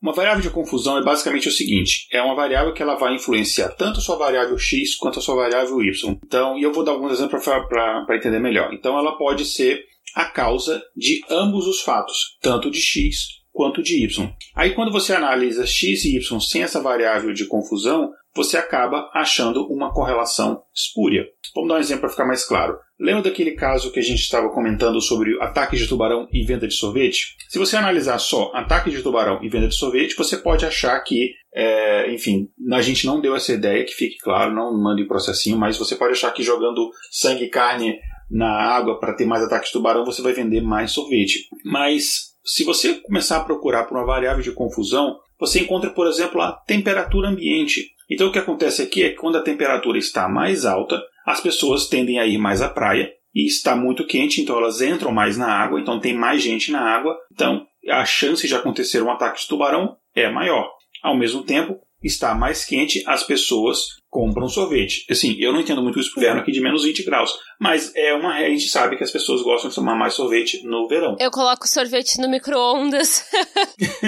[0.00, 3.70] Uma variável de confusão é basicamente o seguinte: é uma variável que ela vai influenciar
[3.70, 6.18] tanto a sua variável x quanto a sua variável y.
[6.24, 8.72] Então, e eu vou dar alguns exemplos para entender melhor.
[8.72, 9.84] Então, ela pode ser
[10.14, 14.32] a causa de ambos os fatos, tanto de x quanto de y.
[14.54, 19.66] Aí, quando você analisa x e y sem essa variável de confusão, você acaba achando
[19.66, 21.24] uma correlação espúria.
[21.54, 22.78] Vamos dar um exemplo para ficar mais claro.
[23.00, 26.74] Lembra daquele caso que a gente estava comentando sobre ataque de tubarão e venda de
[26.74, 27.36] sorvete?
[27.48, 31.32] Se você analisar só ataque de tubarão e venda de sorvete, você pode achar que,
[31.54, 35.78] é, enfim, a gente não deu essa ideia, que fique claro, não mande processinho, mas
[35.78, 39.72] você pode achar que jogando sangue e carne na água para ter mais ataque de
[39.72, 41.48] tubarão, você vai vender mais sorvete.
[41.64, 46.40] Mas se você começar a procurar por uma variável de confusão, você encontra, por exemplo,
[46.40, 47.92] a temperatura ambiente.
[48.10, 51.86] Então o que acontece aqui é que quando a temperatura está mais alta, as pessoas
[51.88, 55.46] tendem a ir mais à praia e está muito quente, então elas entram mais na
[55.46, 59.48] água, então tem mais gente na água, então a chance de acontecer um ataque de
[59.48, 60.70] tubarão é maior.
[61.02, 65.04] Ao mesmo tempo, está mais quente, as pessoas compram sorvete.
[65.10, 68.14] Assim, eu não entendo muito isso pro inverno aqui de menos 20 graus, mas é
[68.14, 71.16] uma a gente sabe que as pessoas gostam de tomar mais sorvete no verão.
[71.20, 73.26] Eu coloco sorvete no micro-ondas.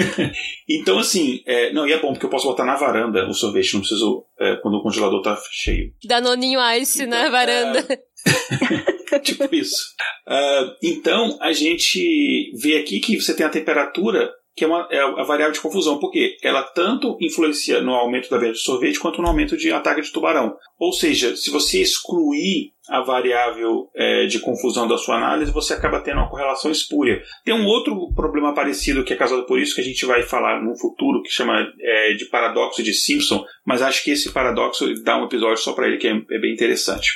[0.67, 3.73] então, assim, é, não, e é bom porque eu posso botar na varanda o sorvete,
[3.73, 5.93] não preciso é, quando o congelador tá cheio.
[6.03, 7.85] Danoninho Ice então, na varanda.
[7.89, 8.11] É...
[9.19, 9.83] tipo isso.
[10.27, 14.99] Uh, então, a gente vê aqui que você tem a temperatura que é, uma, é
[14.99, 19.21] a variável de confusão, porque ela tanto influencia no aumento da venda de sorvete quanto
[19.21, 20.55] no aumento de ataque de tubarão.
[20.77, 26.01] Ou seja, se você excluir a variável é, de confusão da sua análise, você acaba
[26.01, 27.23] tendo uma correlação espúria.
[27.45, 30.61] Tem um outro problema parecido que é causado por isso, que a gente vai falar
[30.61, 35.17] no futuro, que chama é, de paradoxo de Simpson, mas acho que esse paradoxo dá
[35.17, 37.09] um episódio só para ele que é, é, bem interessante.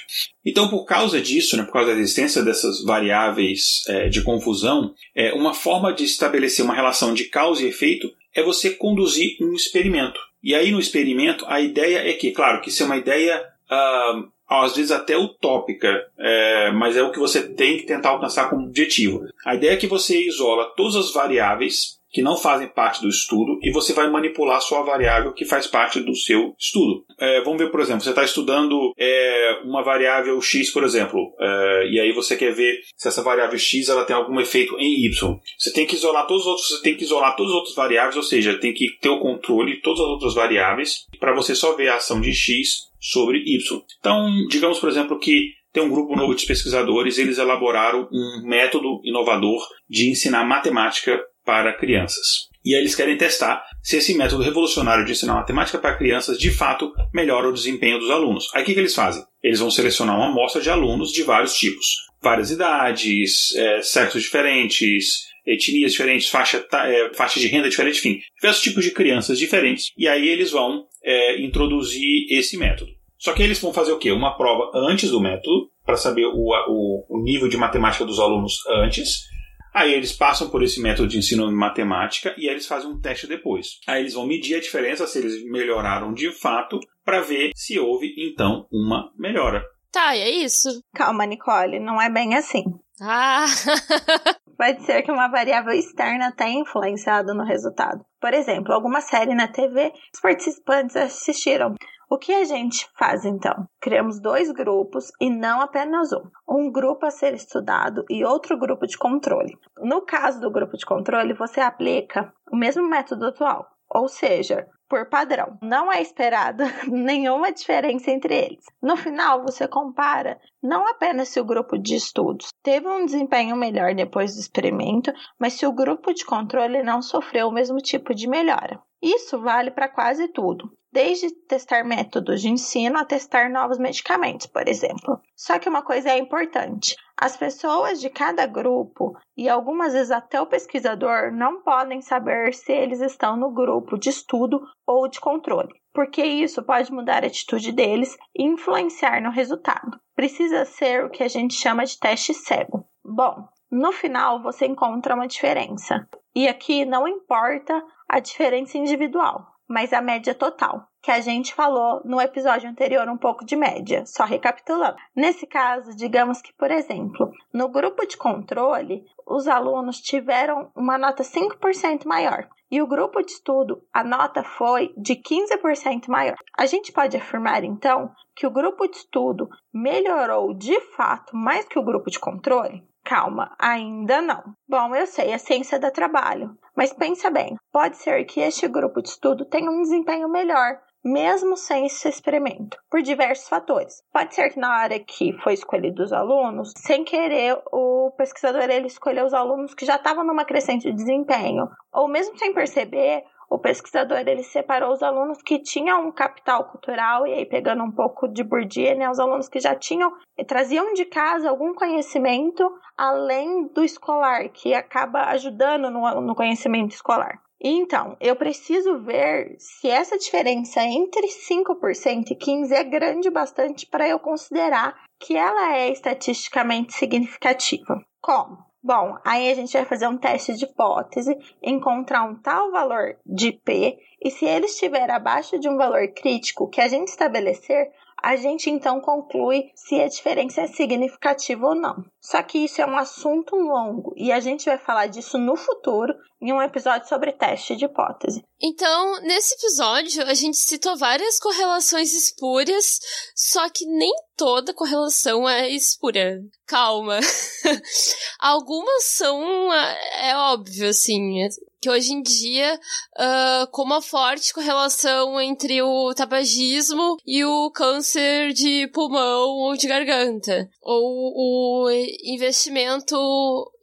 [0.45, 5.33] Então, por causa disso, né, por causa da existência dessas variáveis é, de confusão, é,
[5.33, 10.19] uma forma de estabelecer uma relação de causa e efeito é você conduzir um experimento.
[10.41, 13.43] E aí, no experimento, a ideia é que, claro, que isso é uma ideia.
[13.65, 18.49] Uh, às vezes até utópica, é, mas é o que você tem que tentar alcançar
[18.49, 19.21] como objetivo.
[19.45, 23.59] A ideia é que você isola todas as variáveis que não fazem parte do estudo
[23.61, 27.03] e você vai manipular só a variável que faz parte do seu estudo.
[27.19, 31.89] É, vamos ver, por exemplo, você está estudando é, uma variável x, por exemplo, é,
[31.91, 35.37] e aí você quer ver se essa variável x ela tem algum efeito em y.
[35.59, 38.15] Você tem que isolar todos os outros, você tem que isolar todas as outras variáveis,
[38.15, 41.75] ou seja, tem que ter o controle de todas as outras variáveis para você só
[41.75, 43.57] ver a ação de x sobre y.
[43.99, 49.01] Então, digamos, por exemplo, que tem um grupo novo de pesquisadores, eles elaboraram um método
[49.03, 52.47] inovador de ensinar matemática para crianças.
[52.63, 56.49] E aí eles querem testar se esse método revolucionário de ensinar matemática para crianças de
[56.49, 58.49] fato melhora o desempenho dos alunos.
[58.55, 59.23] Aí o que, que eles fazem?
[59.43, 61.85] Eles vão selecionar uma amostra de alunos de vários tipos.
[62.23, 68.63] várias idades, é, sexos diferentes, etnias diferentes, faixa, é, faixa de renda diferente, enfim, diversos
[68.63, 69.91] tipos de crianças diferentes.
[69.95, 72.91] E aí eles vão é, introduzir esse método.
[73.17, 74.11] Só que eles vão fazer o quê?
[74.11, 78.57] Uma prova antes do método, para saber o, o, o nível de matemática dos alunos
[78.83, 79.25] antes.
[79.73, 82.99] Aí eles passam por esse método de ensino de matemática e aí eles fazem um
[82.99, 83.79] teste depois.
[83.85, 88.15] Aí eles vão medir a diferença, se eles melhoraram de fato, para ver se houve
[88.17, 89.63] então uma melhora.
[89.91, 90.81] Tá, e é isso.
[90.93, 92.63] Calma, Nicole, não é bem assim.
[93.01, 93.45] Ah!
[94.57, 98.05] Pode ser que uma variável externa tenha influenciado no resultado.
[98.21, 101.75] Por exemplo, alguma série na TV, os participantes assistiram.
[102.07, 103.67] O que a gente faz então?
[103.81, 106.23] Criamos dois grupos e não apenas um.
[106.47, 109.57] Um grupo a ser estudado e outro grupo de controle.
[109.79, 115.09] No caso do grupo de controle, você aplica o mesmo método atual, ou seja, por
[115.09, 115.57] padrão.
[115.61, 118.65] Não é esperada nenhuma diferença entre eles.
[118.81, 123.93] No final, você compara não apenas se o grupo de estudos teve um desempenho melhor
[123.93, 128.27] depois do experimento, mas se o grupo de controle não sofreu o mesmo tipo de
[128.27, 128.79] melhora.
[129.01, 134.67] Isso vale para quase tudo, desde testar métodos de ensino a testar novos medicamentos, por
[134.67, 135.19] exemplo.
[135.35, 140.39] Só que uma coisa é importante: as pessoas de cada grupo e algumas vezes até
[140.41, 145.73] o pesquisador não podem saber se eles estão no grupo de estudo ou de controle,
[145.93, 149.99] porque isso pode mudar a atitude deles e influenciar no resultado.
[150.15, 152.85] Precisa ser o que a gente chama de teste cego.
[153.03, 156.07] Bom, no final você encontra uma diferença.
[156.35, 162.01] E aqui não importa a diferença individual, mas a média total que a gente falou
[162.03, 164.95] no episódio anterior um pouco de média, só recapitulando.
[165.15, 171.21] Nesse caso, digamos que, por exemplo, no grupo de controle, os alunos tiveram uma nota
[171.21, 176.37] 5% maior e o grupo de estudo, a nota foi de 15% maior.
[176.57, 181.77] A gente pode afirmar então que o grupo de estudo melhorou de fato mais que
[181.77, 182.83] o grupo de controle?
[183.03, 184.43] Calma, ainda não.
[184.67, 189.03] Bom, eu sei, a ciência dá trabalho, mas pensa bem, pode ser que este grupo
[189.03, 194.03] de estudo tenha um desempenho melhor mesmo sem esse experimento, por diversos fatores.
[194.11, 198.87] Pode ser que na hora que foi escolhido os alunos, sem querer, o pesquisador ele
[198.87, 203.59] escolheu os alunos que já estavam numa crescente de desempenho, ou mesmo sem perceber, o
[203.59, 208.27] pesquisador ele separou os alunos que tinham um capital cultural e aí pegando um pouco
[208.27, 210.11] de Bourdieu, né, os alunos que já tinham
[210.47, 217.39] traziam de casa algum conhecimento além do escolar, que acaba ajudando no, no conhecimento escolar.
[217.67, 224.07] Então, eu preciso ver se essa diferença entre 5% e 15% é grande bastante para
[224.07, 228.05] eu considerar que ela é estatisticamente significativa.
[228.21, 228.55] Como?
[228.83, 233.51] Bom, aí a gente vai fazer um teste de hipótese, encontrar um tal valor de
[233.51, 237.91] P, e se ele estiver abaixo de um valor crítico que a gente estabelecer,
[238.25, 242.03] a gente então conclui se a diferença é significativa ou não.
[242.19, 246.11] Só que isso é um assunto longo e a gente vai falar disso no futuro
[246.41, 248.43] em um episódio sobre teste de hipótese.
[248.59, 252.99] Então, nesse episódio, a gente citou várias correlações espúrias,
[253.35, 256.41] só que nem toda correlação é espúria.
[256.65, 257.19] Calma.
[258.39, 261.43] Algumas são, é, é óbvio, assim,
[261.85, 262.79] que hoje em dia,
[263.15, 269.87] uh, com uma forte correlação entre o tabagismo e o câncer de pulmão ou de
[269.87, 271.91] garganta, ou o
[272.23, 273.15] investimento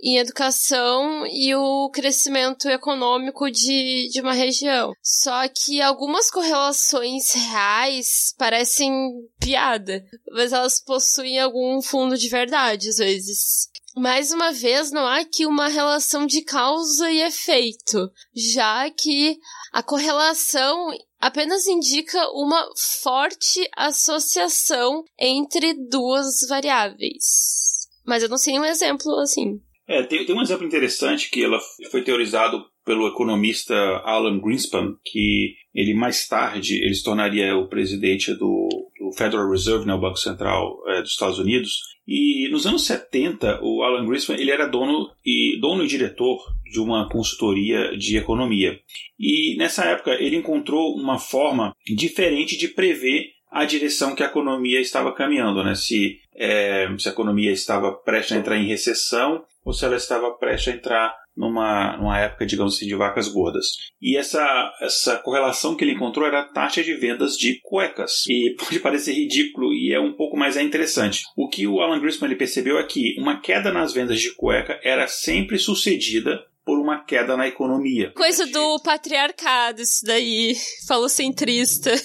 [0.02, 4.92] em educação e o crescimento econômico de, de uma região.
[5.00, 8.92] Só que algumas correlações reais parecem
[9.38, 13.70] piada, mas elas possuem algum fundo de verdade, às vezes.
[13.96, 19.36] Mais uma vez, não há aqui uma relação de causa e efeito, já que
[19.72, 22.68] a correlação apenas indica uma
[23.02, 27.86] forte associação entre duas variáveis.
[28.06, 29.60] Mas eu não sei um exemplo assim.
[29.86, 31.58] É, tem, tem um exemplo interessante que ela
[31.90, 33.74] foi teorizado pelo economista
[34.04, 39.86] Alan Greenspan, que ele mais tarde ele se tornaria o presidente do, do Federal Reserve,
[39.86, 41.92] né, o Banco Central é, dos Estados Unidos.
[42.06, 46.38] E nos anos 70, o Alan Greenspan ele era dono e dono e diretor
[46.70, 48.78] de uma consultoria de economia.
[49.18, 54.80] E nessa época ele encontrou uma forma diferente de prever a direção que a economia
[54.80, 55.74] estava caminhando, né?
[55.74, 60.30] Se, é, se a economia estava prestes a entrar em recessão ou se ela estava
[60.32, 63.66] prestes a entrar numa, numa época, digamos assim, de vacas gordas.
[64.00, 68.24] E essa, essa correlação que ele encontrou era a taxa de vendas de cuecas.
[68.28, 71.22] E pode parecer ridículo e é um pouco mais é interessante.
[71.36, 74.78] O que o Alan Grisman ele percebeu é que uma queda nas vendas de cueca
[74.82, 78.12] era sempre sucedida por uma queda na economia.
[78.14, 80.54] Coisa do patriarcado, isso daí.
[80.86, 81.92] Falocentrista.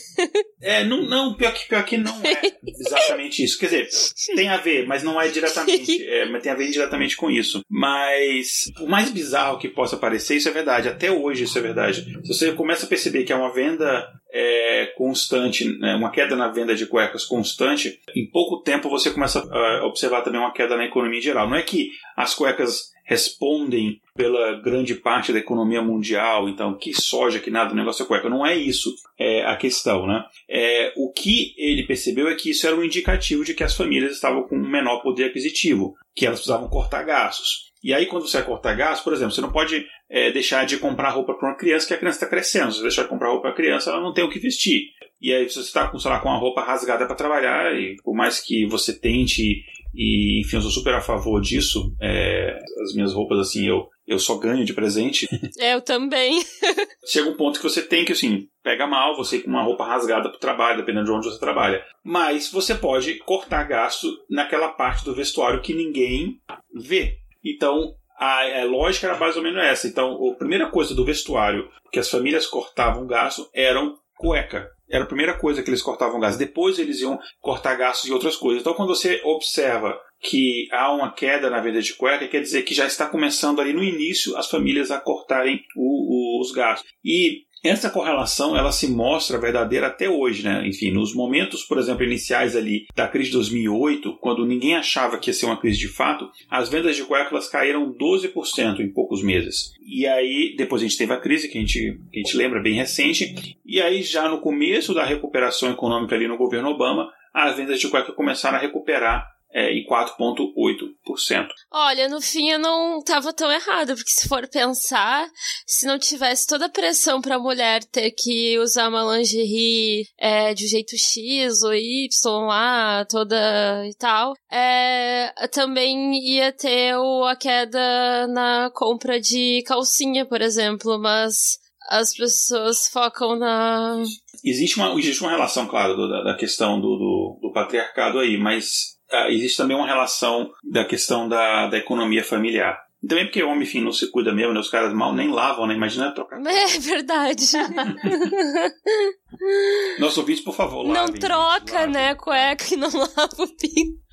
[0.59, 3.59] É, não, não pior, que, pior que não é exatamente isso.
[3.59, 3.89] Quer dizer,
[4.35, 6.03] tem a ver, mas não é diretamente.
[6.03, 7.61] É, mas tem a ver indiretamente com isso.
[7.69, 10.89] Mas, o mais bizarro que possa parecer, isso é verdade.
[10.89, 12.03] Até hoje isso é verdade.
[12.23, 16.47] Se você começa a perceber que é uma venda é, constante, né, uma queda na
[16.47, 20.85] venda de cuecas constante, em pouco tempo você começa a observar também uma queda na
[20.85, 21.47] economia em geral.
[21.47, 27.39] Não é que as cuecas respondem pela grande parte da economia mundial, então que soja,
[27.39, 28.29] que nada, o negócio é cueca.
[28.29, 30.25] Não é isso é, a questão, né?
[30.49, 34.11] É, o que ele percebeu é que isso era um indicativo de que as famílias
[34.11, 37.71] estavam com um menor poder aquisitivo, que elas precisavam cortar gastos.
[37.81, 40.75] E aí, quando você vai cortar gastos, por exemplo, você não pode é, deixar de
[40.77, 42.71] comprar roupa para uma criança que a criança está crescendo.
[42.71, 44.89] Se você deixar de comprar roupa para a criança, ela não tem o que vestir.
[45.21, 48.41] E aí, se você está com, com a roupa rasgada para trabalhar, e por mais
[48.41, 51.93] que você tente e, enfim, eu sou super a favor disso.
[52.01, 55.27] É, as minhas roupas, assim, eu, eu só ganho de presente.
[55.57, 56.41] Eu também.
[57.05, 60.29] Chega um ponto que você tem que, assim, pega mal você com uma roupa rasgada
[60.29, 61.83] pro trabalho, dependendo de onde você trabalha.
[62.03, 66.39] Mas você pode cortar gasto naquela parte do vestuário que ninguém
[66.73, 67.17] vê.
[67.43, 69.87] Então, a, a, lógica era mais ou menos essa.
[69.87, 74.69] Então, a primeira coisa do vestuário que as famílias cortavam gasto eram cueca.
[74.89, 76.37] Era a primeira coisa que eles cortavam gás.
[76.37, 78.61] Depois eles iam cortar gastos e outras coisas.
[78.61, 82.73] Então, quando você observa que há uma queda na venda de cueca, quer dizer que
[82.73, 86.89] já está começando ali no início as famílias a cortarem o, o, os gastos.
[87.03, 90.67] E essa correlação ela se mostra verdadeira até hoje, né?
[90.67, 95.29] Enfim, nos momentos, por exemplo, iniciais ali da crise de 2008, quando ninguém achava que
[95.29, 99.73] ia ser uma crise de fato, as vendas de cuecas caíram 12% em poucos meses.
[99.85, 102.61] E aí, depois a gente teve a crise, que a gente, que a gente lembra
[102.61, 107.55] bem recente, e aí já no começo da recuperação econômica ali no governo Obama, as
[107.55, 111.47] vendas de cueca começaram a recuperar é, em 4,8%.
[111.71, 115.27] Olha, no fim eu não estava tão errado, porque se for pensar,
[115.65, 120.53] se não tivesse toda a pressão para a mulher ter que usar uma lingerie é,
[120.53, 127.23] de um jeito X ou Y lá, toda e tal, é, também ia ter o,
[127.23, 131.57] a queda na compra de calcinha, por exemplo, mas
[131.89, 134.03] as pessoas focam na.
[134.43, 138.96] Existe uma, existe uma relação, claro, da, da questão do, do, do patriarcado aí, mas
[139.29, 142.79] existe também uma relação da questão da, da economia familiar.
[143.07, 144.59] Também porque o homem, enfim, não se cuida mesmo, né?
[144.59, 145.75] Os caras mal nem lavam, né?
[145.75, 146.39] Imagina trocar.
[146.45, 147.45] É verdade.
[149.99, 150.93] Nosso ouvinte, por favor, lavem.
[150.93, 152.15] Não troca, gente, né?
[152.15, 154.07] Cueca e não lava o pinto.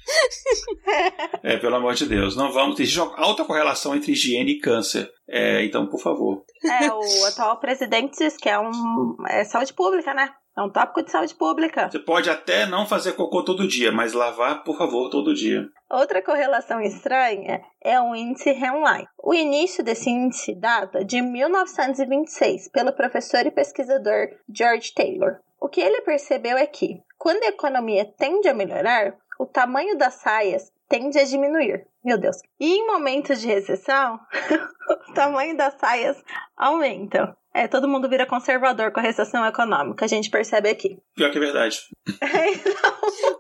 [1.43, 2.37] é, pelo amor de Deus.
[2.37, 2.87] Não vamos ter
[3.17, 5.11] alta correlação entre higiene e câncer.
[5.27, 6.45] É, então, por favor.
[6.63, 9.17] É, o atual presidente diz que é um.
[9.29, 10.31] É saúde pública, né?
[10.57, 11.91] É um tópico de saúde pública.
[11.91, 15.67] Você pode até não fazer cocô todo dia, mas lavar, por favor, todo dia.
[15.91, 19.09] Outra correlação estranha é o índice Henline.
[19.19, 25.39] O início desse índice data de 1926 pelo professor e pesquisador George Taylor.
[25.61, 30.15] O que ele percebeu é que, quando a economia tende a melhorar, o tamanho das
[30.15, 31.87] saias tende a diminuir.
[32.05, 32.37] Meu Deus.
[32.61, 34.21] E em momentos de recessão,
[35.09, 36.23] o tamanho das saias
[36.57, 37.37] aumenta.
[37.55, 40.99] É, todo mundo vira conservador com a recessão econômica, a gente percebe aqui.
[41.15, 41.79] Pior que é verdade.
[42.21, 42.95] É, então...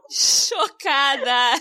[0.09, 1.61] Chocada!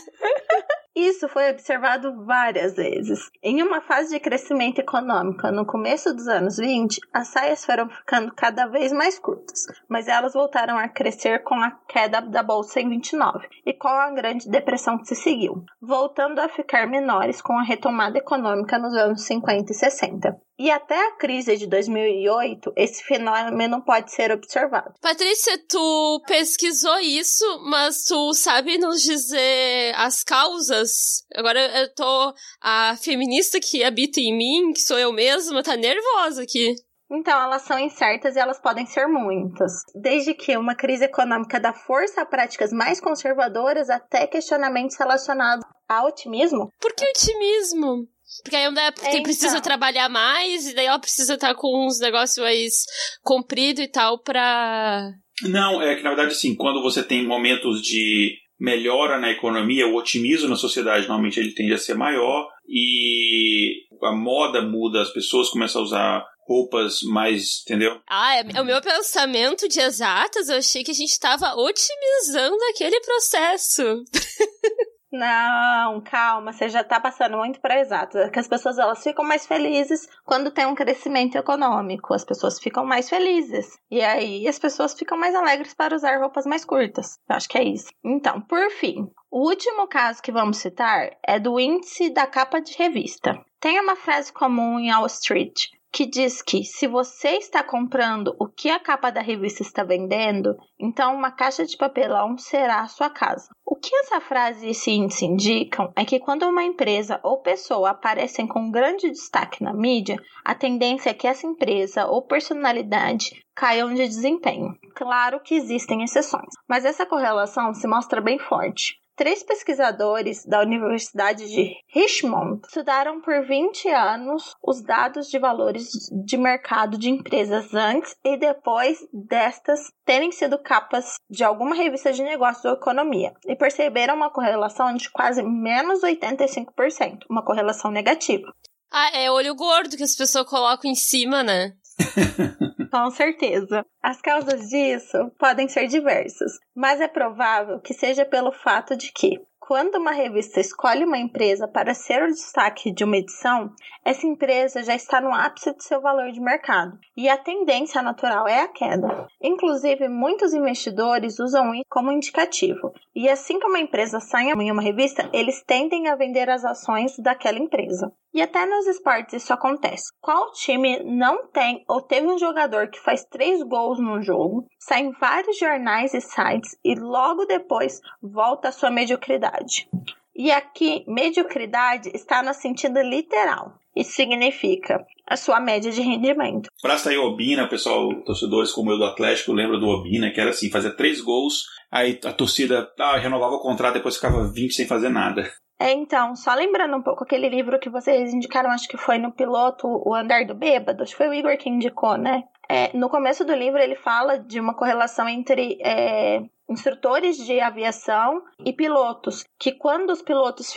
[0.96, 3.20] Isso foi observado várias vezes.
[3.42, 8.32] Em uma fase de crescimento econômico no começo dos anos 20, as saias foram ficando
[8.36, 12.90] cada vez mais curtas, mas elas voltaram a crescer com a queda da bolsa em
[12.90, 17.64] 29 e com a grande depressão que se seguiu, voltando a ficar menores com a
[17.64, 20.40] retomada econômica nos anos 50 e 60.
[20.58, 24.94] E até a crise de 2008, esse fenômeno pode ser observado.
[25.02, 31.24] Patrícia, tu pesquisou isso, mas tu sabe nos dizer as causas?
[31.36, 32.34] Agora eu tô.
[32.62, 36.76] A feminista que habita em mim, que sou eu mesma, tá nervosa aqui.
[37.12, 39.72] Então, elas são incertas e elas podem ser muitas.
[39.94, 46.08] Desde que uma crise econômica dá força a práticas mais conservadoras até questionamentos relacionados ao
[46.08, 46.70] otimismo.
[46.80, 48.08] Por que otimismo?
[48.42, 49.24] Porque aí é porque então.
[49.24, 52.86] precisa trabalhar mais, e daí ela precisa estar com uns negócios mais
[53.22, 55.12] compridos e tal pra.
[55.44, 59.96] Não, é que na verdade, assim, quando você tem momentos de melhora na economia, o
[59.96, 65.50] otimismo na sociedade normalmente ele tende a ser maior e a moda muda, as pessoas
[65.50, 68.00] começam a usar roupas mais, entendeu?
[68.08, 73.00] Ah, é, o meu pensamento de exatas, eu achei que a gente estava otimizando aquele
[73.00, 73.84] processo.
[75.14, 78.18] Não, calma, você já tá passando muito para exato.
[78.18, 82.16] É que as pessoas elas ficam mais felizes quando tem um crescimento econômico.
[82.16, 83.78] As pessoas ficam mais felizes.
[83.92, 87.20] E aí as pessoas ficam mais alegres para usar roupas mais curtas.
[87.30, 87.92] Eu acho que é isso.
[88.04, 92.76] Então, por fim, o último caso que vamos citar é do índice da capa de
[92.76, 93.40] revista.
[93.60, 98.48] Tem uma frase comum em Wall Street que diz que se você está comprando o
[98.48, 103.12] que a capa da revista está vendendo, então uma caixa de papelão será a sua
[103.12, 103.50] casa.
[103.64, 107.92] O que essa frase e esse índice indicam é que quando uma empresa ou pessoa
[107.92, 113.94] aparecem com grande destaque na mídia, a tendência é que essa empresa ou personalidade caiam
[113.94, 114.76] de desempenho.
[114.96, 119.03] Claro que existem exceções, mas essa correlação se mostra bem forte.
[119.16, 125.90] Três pesquisadores da Universidade de Richmond estudaram por 20 anos os dados de valores
[126.26, 132.24] de mercado de empresas antes e depois destas terem sido capas de alguma revista de
[132.24, 138.52] negócios ou economia e perceberam uma correlação de quase menos 85%, uma correlação negativa.
[138.92, 141.74] Ah, é olho gordo que as pessoas colocam em cima, né?
[142.94, 143.84] Com certeza.
[144.04, 149.42] As causas disso podem ser diversas, mas é provável que seja pelo fato de que,
[149.60, 153.74] quando uma revista escolhe uma empresa para ser o destaque de uma edição,
[154.06, 158.48] essa empresa já está no ápice de seu valor de mercado e a tendência natural
[158.48, 159.28] é a queda.
[159.42, 162.94] Inclusive, muitos investidores usam isso como indicativo.
[163.16, 167.18] E assim que uma empresa sai em uma revista, eles tendem a vender as ações
[167.18, 168.14] daquela empresa.
[168.34, 170.12] E até nos esportes isso acontece.
[170.20, 175.02] Qual time não tem ou teve um jogador que faz três gols no jogo, sai
[175.02, 179.88] em vários jornais e sites e logo depois volta à sua mediocridade?
[180.36, 183.74] E aqui, mediocridade está no sentido literal.
[183.96, 186.70] Isso significa a sua média de rendimento.
[186.82, 190.72] Pra sair Obina, pessoal, torcedores como eu do Atlético, lembra do Obina, que era assim,
[190.72, 195.10] fazia três gols, aí a torcida ah, renovava o contrato, depois ficava 20 sem fazer
[195.10, 195.48] nada.
[195.84, 199.34] É, então, só lembrando um pouco aquele livro que vocês indicaram, acho que foi no
[199.34, 202.46] piloto, O Andar do Bêbado, acho que foi o Igor que indicou, né?
[202.70, 208.42] É, no começo do livro ele fala de uma correlação entre é, instrutores de aviação
[208.64, 210.74] e pilotos, que quando os pilotos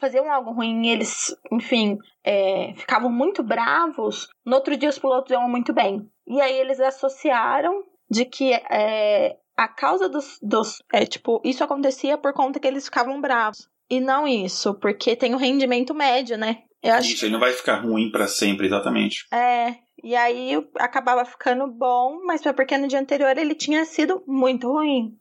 [0.00, 5.46] faziam algo ruim eles, enfim, é, ficavam muito bravos, no outro dia os pilotos iam
[5.46, 6.10] muito bem.
[6.26, 12.16] E aí eles associaram de que é, a causa dos, dos é, tipo, isso acontecia
[12.16, 16.58] por conta que eles ficavam bravos e não isso, porque tem o rendimento médio, né?
[16.82, 19.26] Eu acho isso, ele não vai ficar ruim para sempre, exatamente.
[19.32, 24.22] É, e aí acabava ficando bom, mas foi porque no dia anterior ele tinha sido
[24.26, 25.16] muito ruim.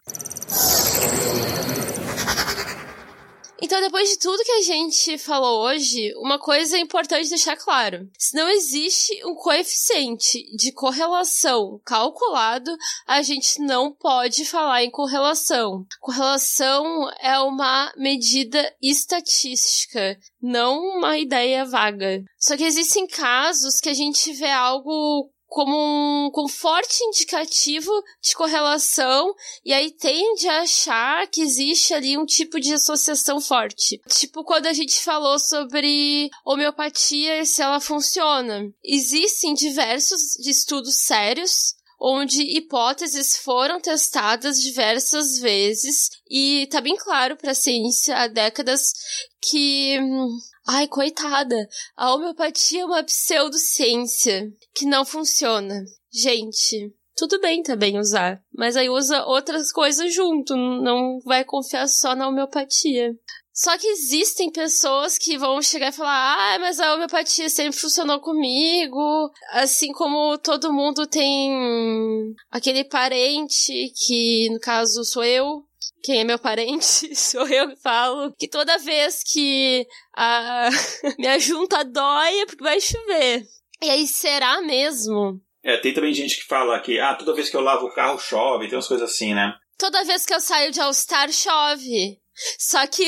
[3.62, 8.08] Então, depois de tudo que a gente falou hoje, uma coisa é importante deixar claro:
[8.18, 12.76] se não existe um coeficiente de correlação calculado,
[13.08, 15.86] a gente não pode falar em correlação.
[15.99, 22.24] Correlação é uma medida estatística, não uma ideia vaga.
[22.38, 27.91] Só que existem casos que a gente vê algo como um com forte indicativo
[28.22, 29.34] de correlação
[29.66, 34.00] e aí tende a achar que existe ali um tipo de associação forte.
[34.10, 38.70] Tipo quando a gente falou sobre homeopatia e se ela funciona.
[38.84, 47.52] Existem diversos estudos sérios onde hipóteses foram testadas diversas vezes e tá bem claro para
[47.52, 48.93] a ciência há décadas
[49.41, 50.38] que hum,
[50.70, 51.55] Ai, coitada.
[51.95, 55.86] A homeopatia é uma pseudociência que não funciona.
[56.11, 62.13] Gente, tudo bem também usar, mas aí usa outras coisas junto, não vai confiar só
[62.13, 63.15] na homeopatia.
[63.53, 68.20] Só que existem pessoas que vão chegar e falar: ah, mas a homeopatia sempre funcionou
[68.20, 69.32] comigo.
[69.53, 75.63] Assim como todo mundo tem aquele parente, que no caso sou eu,
[76.04, 79.86] quem é meu parente sou eu que falo que toda vez que
[80.16, 80.70] a
[81.18, 83.43] minha junta dói é porque vai chover.
[83.82, 85.39] E aí, será mesmo?
[85.64, 88.18] É, tem também gente que fala que, ah, toda vez que eu lavo o carro
[88.18, 89.54] chove, tem umas coisas assim, né?
[89.78, 92.20] Toda vez que eu saio de All-Star chove.
[92.58, 93.08] Só que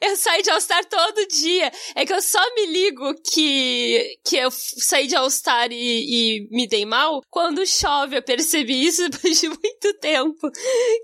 [0.00, 1.70] eu saio de All-Star todo dia.
[1.94, 6.66] É que eu só me ligo que, que eu saí de All-Star e, e, me
[6.66, 8.16] dei mal quando chove.
[8.16, 10.50] Eu percebi isso depois de muito tempo.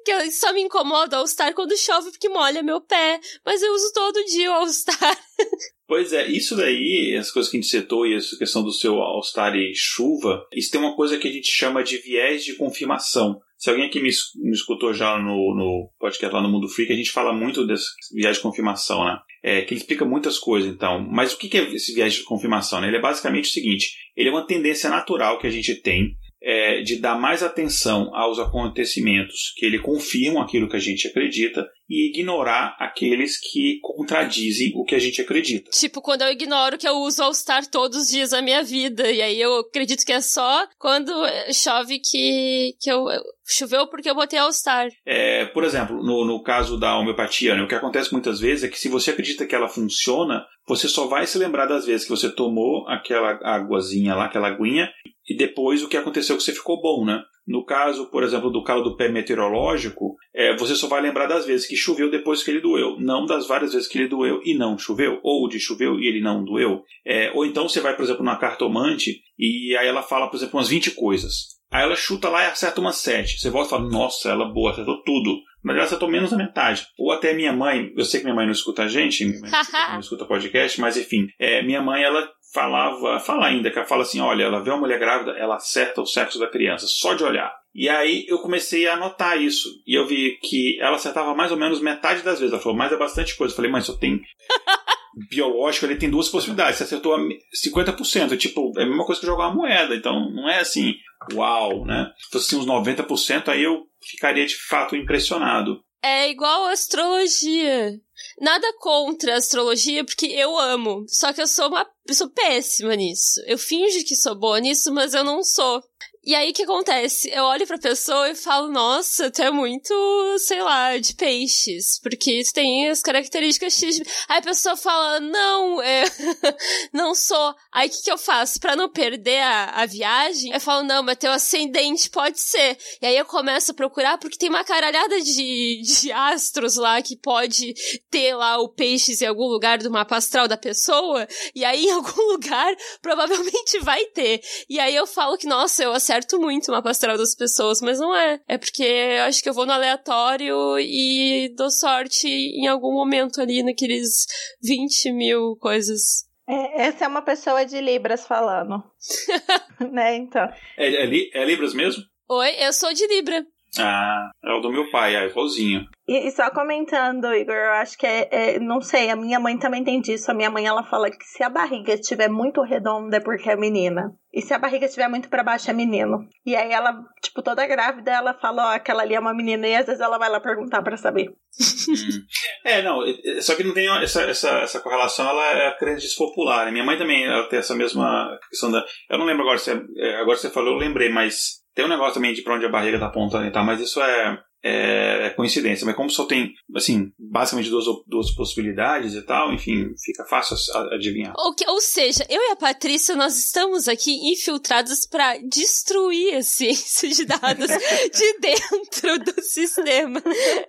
[0.04, 3.20] Que eu só me incomodo All-Star quando chove porque molha meu pé.
[3.44, 5.18] Mas eu uso todo dia o All-Star.
[5.88, 8.94] Pois é, isso daí, as coisas que a gente citou e essa questão do seu
[8.94, 13.40] All-Star e chuva, isso tem uma coisa que a gente chama de viés de confirmação.
[13.56, 16.96] Se alguém aqui me, me escutou já no, no podcast lá no Mundo Freak, a
[16.96, 19.18] gente fala muito desse viés de confirmação, né?
[19.42, 21.00] É, que ele explica muitas coisas, então.
[21.10, 22.80] Mas o que é esse viés de confirmação?
[22.80, 22.88] Né?
[22.88, 26.82] Ele é basicamente o seguinte: ele é uma tendência natural que a gente tem é,
[26.82, 32.10] de dar mais atenção aos acontecimentos que ele confirmam aquilo que a gente acredita e
[32.10, 35.70] ignorar aqueles que contradizem o que a gente acredita.
[35.70, 39.22] Tipo, quando eu ignoro que eu uso All-Star todos os dias da minha vida, e
[39.22, 41.12] aí eu acredito que é só quando
[41.52, 43.06] chove que, que eu,
[43.46, 44.88] choveu porque eu botei All-Star.
[45.06, 48.68] É, por exemplo, no, no caso da homeopatia, né, o que acontece muitas vezes é
[48.68, 52.10] que se você acredita que ela funciona, você só vai se lembrar das vezes que
[52.10, 54.90] você tomou aquela águazinha lá, aquela aguinha,
[55.28, 57.22] e depois o que aconteceu que você ficou bom, né?
[57.46, 61.46] No caso, por exemplo, do calo do pé meteorológico, é, você só vai lembrar das
[61.46, 64.56] vezes que choveu depois que ele doeu, não das várias vezes que ele doeu e
[64.56, 66.82] não choveu, ou de choveu e ele não doeu.
[67.06, 70.58] É, ou então você vai, por exemplo, na cartomante e aí ela fala, por exemplo,
[70.58, 71.56] umas 20 coisas.
[71.70, 73.38] Aí ela chuta lá e acerta umas 7.
[73.38, 75.40] Você volta e fala, nossa, ela boa, acertou tudo.
[75.62, 76.86] Mas ela acertou menos da metade.
[76.98, 79.50] Ou até minha mãe, eu sei que minha mãe não escuta a gente, minha mãe
[79.92, 84.02] não escuta podcast, mas enfim, é, minha mãe, ela falava, fala ainda, que ela fala
[84.02, 87.22] assim, olha, ela vê uma mulher grávida, ela acerta o sexo da criança, só de
[87.22, 87.52] olhar.
[87.74, 89.68] E aí eu comecei a anotar isso.
[89.86, 92.54] E eu vi que ela acertava mais ou menos metade das vezes.
[92.54, 93.52] Ela falou, mas é bastante coisa.
[93.52, 94.22] Eu falei, mas só tem.
[95.30, 96.78] Biológico, ele tem duas possibilidades.
[96.78, 98.32] Você acertou 50%.
[98.32, 99.94] É tipo, é a mesma coisa que jogar uma moeda.
[99.94, 100.94] Então não é assim,
[101.34, 102.10] uau, né?
[102.16, 105.82] Se fosse assim, uns 90%, aí eu ficaria de fato impressionado.
[106.08, 108.00] É igual a astrologia.
[108.40, 111.04] Nada contra a astrologia, porque eu amo.
[111.08, 113.42] Só que eu sou uma eu sou péssima nisso.
[113.44, 115.82] Eu finjo que sou boa nisso, mas eu não sou.
[116.26, 117.30] E aí o que acontece?
[117.32, 119.94] Eu olho pra pessoa e falo, nossa, tu é muito,
[120.40, 124.00] sei lá, de peixes, porque tu tem as características X.
[124.28, 126.02] Aí a pessoa fala, não, é...
[126.92, 127.54] não sou.
[127.72, 128.58] Aí o que, que eu faço?
[128.58, 132.76] Pra não perder a, a viagem, eu falo, não, mas teu ascendente pode ser.
[133.00, 137.16] E aí eu começo a procurar, porque tem uma caralhada de, de astros lá que
[137.16, 137.72] pode
[138.10, 141.24] ter lá o peixes em algum lugar do mapa astral da pessoa,
[141.54, 144.40] e aí em algum lugar provavelmente vai ter.
[144.68, 147.80] E aí eu falo que, nossa, eu acerto acerto muito o mapa astral das pessoas,
[147.80, 148.40] mas não é.
[148.48, 153.40] É porque eu acho que eu vou no aleatório e dou sorte em algum momento
[153.40, 154.26] ali naqueles
[154.62, 156.24] 20 mil coisas.
[156.48, 158.82] É, essa é uma pessoa de Libras falando.
[159.92, 160.48] né, então.
[160.76, 162.02] É, é, é Libras mesmo?
[162.28, 163.44] Oi, eu sou de Libra.
[163.78, 165.86] Ah, é o do meu pai, é igualzinho.
[166.08, 169.58] E, e, só comentando, Igor, eu acho que é, é, Não sei, a minha mãe
[169.58, 170.30] também tem disso.
[170.30, 173.56] A minha mãe, ela fala que se a barriga estiver muito redonda é porque é
[173.56, 174.14] menina.
[174.32, 176.28] E se a barriga estiver muito para baixo é menino.
[176.44, 179.66] E aí ela, tipo, toda grávida, ela fala, ó, aquela ali é uma menina.
[179.66, 181.32] E às vezes ela vai lá perguntar para saber.
[182.64, 182.98] É, não,
[183.40, 186.70] só que não tem essa, essa, essa correlação, ela é a crendice popular.
[186.72, 188.84] Minha mãe também ela tem essa mesma questão da.
[189.08, 192.14] Eu não lembro agora se é, agora você falou, eu lembrei, mas tem um negócio
[192.14, 195.30] também de pra onde a barriga tá apontando e tal, mas isso é, é, é
[195.30, 195.84] coincidência.
[195.84, 200.56] Mas como só tem, assim, basicamente duas, duas possibilidades e tal, enfim, fica fácil
[200.94, 201.34] adivinhar.
[201.36, 206.40] Ou, que, ou seja, eu e a Patrícia, nós estamos aqui infiltrados para destruir a
[206.42, 207.68] ciência de dados
[208.10, 210.22] de dentro do sistema.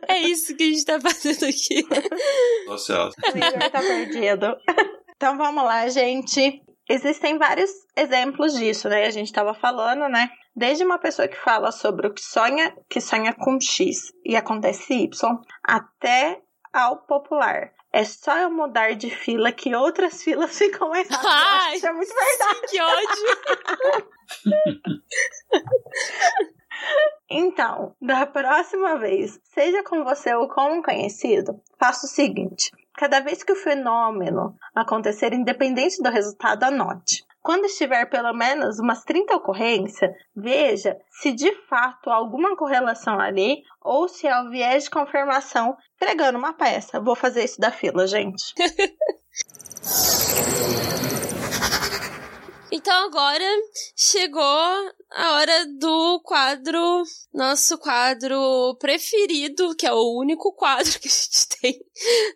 [0.10, 1.88] É isso que a gente tá fazendo aqui.
[2.68, 4.58] Nossa, o Igor tá perdido.
[5.16, 6.62] Então vamos lá, gente.
[6.89, 9.05] Existem vários exemplos disso, né?
[9.05, 10.30] A gente estava falando, né?
[10.58, 14.91] Desde uma pessoa que fala sobre o que sonha, que sonha com X e acontece
[14.91, 16.41] Y, até
[16.74, 17.72] ao popular.
[17.93, 21.32] É só eu mudar de fila que outras filas ficam mais rápidas.
[21.32, 22.68] Ai, Isso é muito verdade.
[22.72, 23.38] Que ódio!
[27.30, 33.20] então, da próxima vez, seja com você ou com um conhecido, faça o seguinte: cada
[33.20, 37.26] vez que o fenômeno acontecer, independente do resultado, anote.
[37.48, 43.64] Quando estiver pelo menos umas 30 ocorrências, veja se de fato há alguma correlação ali
[43.82, 47.00] ou se é o viés de confirmação pregando uma peça.
[47.00, 48.54] Vou fazer isso da fila, gente.
[52.72, 53.45] Então agora
[53.95, 54.43] chegou
[55.11, 57.03] a hora do quadro,
[57.34, 61.80] nosso quadro preferido, que é o único quadro que a gente tem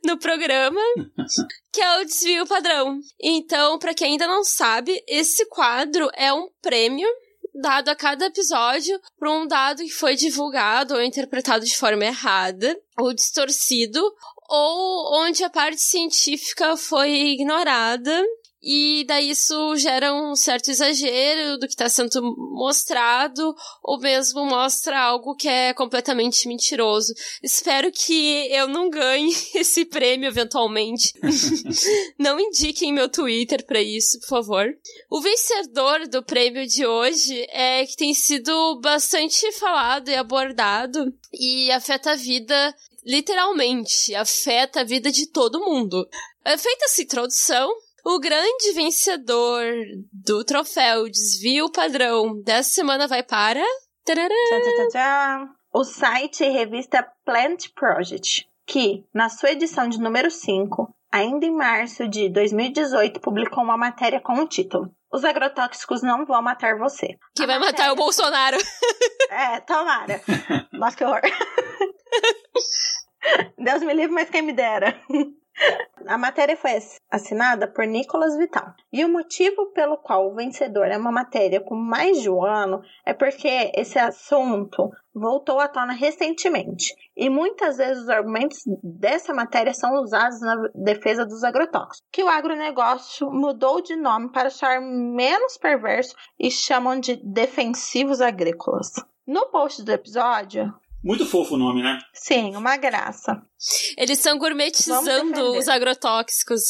[0.06, 0.80] no programa,
[1.72, 3.00] que é o desvio padrão.
[3.20, 7.10] Então, para quem ainda não sabe, esse quadro é um prêmio
[7.54, 12.80] dado a cada episódio por um dado que foi divulgado ou interpretado de forma errada
[12.98, 14.02] ou distorcido
[14.50, 18.24] ou onde a parte científica foi ignorada
[18.62, 22.22] e daí isso gera um certo exagero do que está sendo
[22.54, 27.14] mostrado, ou mesmo mostra algo que é completamente mentiroso.
[27.42, 31.14] Espero que eu não ganhe esse prêmio eventualmente.
[32.20, 34.68] não indiquem meu Twitter para isso, por favor.
[35.10, 41.72] O vencedor do prêmio de hoje é que tem sido bastante falado e abordado e
[41.72, 46.08] afeta a vida literalmente, afeta a vida de todo mundo.
[46.44, 47.72] É feita essa introdução,
[48.04, 49.64] o grande vencedor
[50.12, 53.64] do troféu Desvio Padrão dessa semana vai para.
[55.74, 61.56] O site e revista Plant Project, que, na sua edição de número 5, ainda em
[61.56, 67.18] março de 2018, publicou uma matéria com o título Os agrotóxicos não vão matar você.
[67.36, 67.86] Que A vai matéria...
[67.86, 68.58] matar o Bolsonaro.
[69.34, 70.22] É, tomara.
[70.74, 71.22] Nossa, que horror.
[73.58, 75.02] Deus me livre, mas quem me dera.
[76.08, 76.72] A matéria foi
[77.10, 78.74] assinada por Nicolas Vital.
[78.92, 82.82] E o motivo pelo qual o vencedor é uma matéria com mais de um ano
[83.06, 86.96] é porque esse assunto voltou à tona recentemente.
[87.16, 92.30] E muitas vezes os argumentos dessa matéria são usados na defesa dos agrotóxicos, que o
[92.30, 98.94] agronegócio mudou de nome para soar menos perverso e chamam de defensivos agrícolas.
[99.28, 102.00] No post do episódio, muito fofo o nome, né?
[102.14, 103.42] Sim, uma graça.
[103.98, 106.62] Eles estão gourmetizando os agrotóxicos.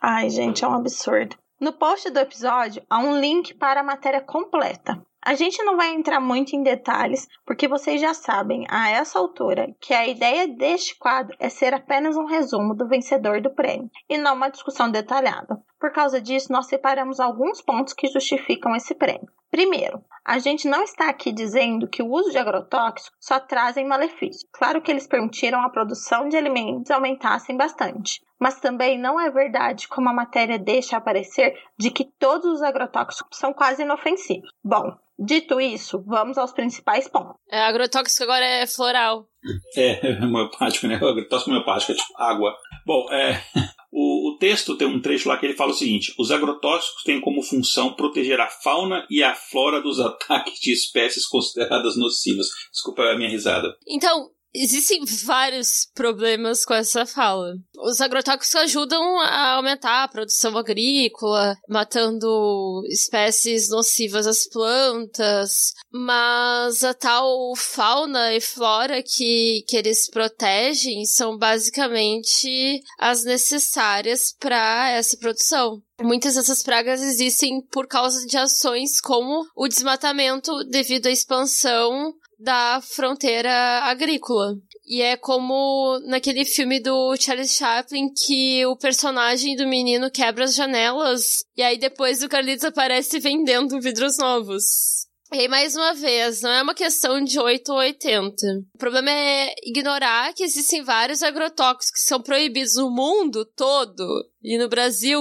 [0.00, 1.36] Ai, gente, é um absurdo.
[1.60, 5.00] No post do episódio há um link para a matéria completa.
[5.28, 9.76] A gente não vai entrar muito em detalhes, porque vocês já sabem, a essa altura,
[9.78, 14.16] que a ideia deste quadro é ser apenas um resumo do vencedor do prêmio, e
[14.16, 15.62] não uma discussão detalhada.
[15.78, 19.28] Por causa disso, nós separamos alguns pontos que justificam esse prêmio.
[19.50, 24.48] Primeiro, a gente não está aqui dizendo que o uso de agrotóxicos só trazem malefícios.
[24.50, 29.88] Claro que eles permitiram a produção de alimentos aumentassem bastante, mas também não é verdade,
[29.88, 34.50] como a matéria deixa aparecer, de que todos os agrotóxicos são quase inofensivos.
[34.62, 37.34] Bom, dito isso, vamos aos principais pontos.
[37.50, 39.26] É, agrotóxico agora é floral.
[39.76, 40.96] É, homeopático, né?
[40.96, 42.54] Agrotóxico homeopático é tipo água.
[42.84, 43.40] Bom, é,
[43.90, 47.20] o, o, texto tem um trecho lá que ele fala o seguinte: os agrotóxicos têm
[47.20, 52.48] como função proteger a fauna e a flora dos ataques de espécies consideradas nocivas.
[52.72, 53.74] Desculpa a minha risada.
[53.86, 57.54] Então, Existem vários problemas com essa fala.
[57.76, 66.94] Os agrotóxicos ajudam a aumentar a produção agrícola, matando espécies nocivas às plantas, mas a
[66.94, 75.82] tal fauna e flora que, que eles protegem são basicamente as necessárias para essa produção.
[76.00, 82.80] Muitas dessas pragas existem por causa de ações como o desmatamento devido à expansão da
[82.80, 83.52] fronteira
[83.84, 84.54] agrícola.
[84.86, 90.54] E é como naquele filme do Charles Chaplin que o personagem do menino quebra as
[90.54, 94.98] janelas e aí depois o Carlitos aparece vendendo vidros novos.
[95.30, 98.34] E aí, mais uma vez, não é uma questão de 8 ou 80.
[98.74, 104.06] O problema é ignorar que existem vários agrotóxicos que são proibidos no mundo todo.
[104.42, 105.20] E no Brasil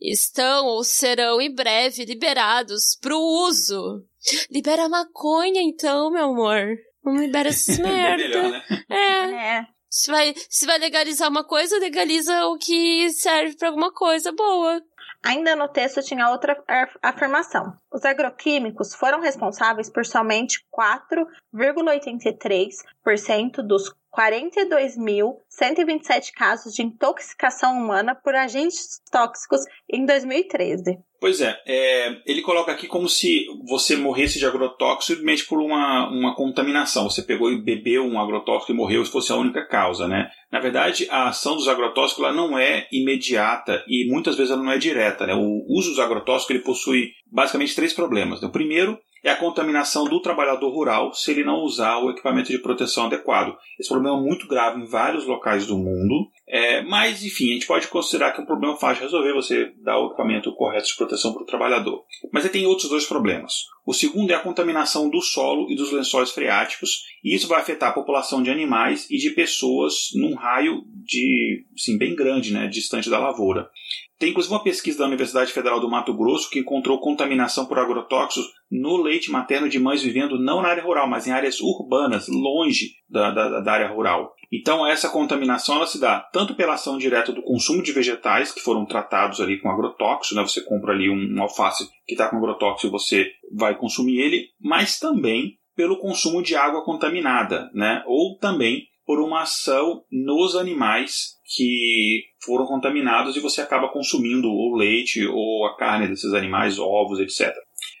[0.00, 4.04] estão ou serão em breve liberados para o uso
[4.50, 6.76] Libera a maconha, então, meu amor.
[7.04, 8.16] Não libera essas merda.
[8.16, 8.62] Melhor, né?
[8.88, 9.58] É.
[9.58, 9.66] é.
[9.90, 14.82] Se vai, se vai legalizar uma coisa, legaliza o que serve para alguma coisa boa.
[15.24, 16.62] Ainda no texto tinha outra
[17.00, 17.72] afirmação.
[17.90, 29.00] Os agroquímicos foram responsáveis por somente 4,83% dos 42.127 casos de intoxicação humana por agentes
[29.10, 30.98] tóxicos em 2013.
[31.24, 36.06] Pois é, é, ele coloca aqui como se você morresse de agrotóxico simplesmente por uma,
[36.10, 37.08] uma contaminação.
[37.08, 40.28] Você pegou e bebeu um agrotóxico e morreu se fosse a única causa, né?
[40.52, 44.72] Na verdade, a ação dos agrotóxicos ela não é imediata e muitas vezes ela não
[44.72, 45.26] é direta.
[45.26, 45.34] Né?
[45.34, 48.42] O uso dos agrotóxicos ele possui basicamente três problemas.
[48.42, 48.48] Né?
[48.48, 52.58] O primeiro é a contaminação do trabalhador rural se ele não usar o equipamento de
[52.58, 53.56] proteção adequado.
[53.80, 57.66] Esse problema é muito grave em vários locais do mundo, é, mas enfim, a gente
[57.66, 60.96] pode considerar que é um problema fácil de resolver você dar o equipamento correto de
[60.96, 62.04] proteção para o trabalhador.
[62.30, 63.64] Mas aí tem outros dois problemas.
[63.86, 67.90] O segundo é a contaminação do solo e dos lençóis freáticos, e isso vai afetar
[67.90, 73.08] a população de animais e de pessoas num raio de, assim, bem grande, né, distante
[73.08, 73.70] da lavoura.
[74.18, 78.48] Tem inclusive uma pesquisa da Universidade Federal do Mato Grosso que encontrou contaminação por agrotóxicos
[78.70, 82.92] no leite materno de mães vivendo não na área rural, mas em áreas urbanas, longe
[83.08, 84.32] da, da, da área rural.
[84.52, 88.60] Então, essa contaminação ela se dá tanto pela ação direta do consumo de vegetais que
[88.60, 90.42] foram tratados ali com agrotóxico, né?
[90.42, 94.48] você compra ali um, um alface que está com agrotóxico e você vai consumir ele,
[94.60, 98.04] mas também pelo consumo de água contaminada, né?
[98.06, 104.76] ou também por uma ação nos animais que foram contaminados e você acaba consumindo o
[104.76, 107.54] leite ou a carne desses animais, ovos, etc.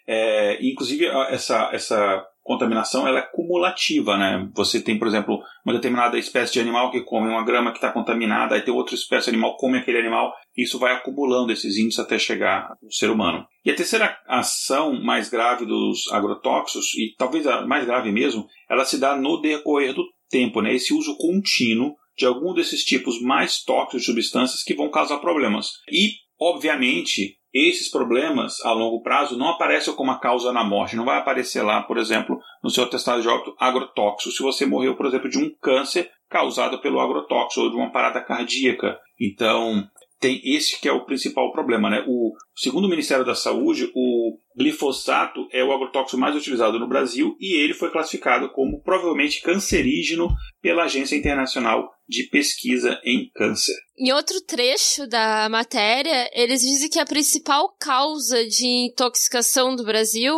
[0.06, 4.48] É, inclusive, essa, essa contaminação ela é cumulativa, né?
[4.54, 7.90] Você tem, por exemplo, uma determinada espécie de animal que come uma grama que está
[7.90, 11.78] contaminada, aí tem outra espécie de animal que come aquele animal, isso vai acumulando esses
[11.78, 13.46] índices até chegar no ser humano.
[13.64, 18.84] E a terceira ação mais grave dos agrotóxicos, e talvez a mais grave mesmo, ela
[18.84, 20.04] se dá no decorrer do
[20.34, 20.74] tempo, né?
[20.74, 25.68] Esse uso contínuo de algum desses tipos mais tóxicos de substâncias que vão causar problemas.
[25.90, 30.96] E, obviamente, esses problemas a longo prazo não aparecem como a causa na morte.
[30.96, 34.96] Não vai aparecer lá, por exemplo, no seu atestado de óbito agrotóxico, se você morreu,
[34.96, 38.98] por exemplo, de um câncer causado pelo agrotóxico ou de uma parada cardíaca.
[39.20, 39.88] Então,
[40.24, 42.02] tem esse que é o principal problema, né?
[42.08, 47.36] O segundo o Ministério da Saúde, o glifosato é o agrotóxico mais utilizado no Brasil
[47.38, 50.28] e ele foi classificado como provavelmente cancerígeno
[50.62, 53.74] pela Agência Internacional de Pesquisa em Câncer.
[53.98, 60.34] Em outro trecho da matéria, eles dizem que a principal causa de intoxicação do Brasil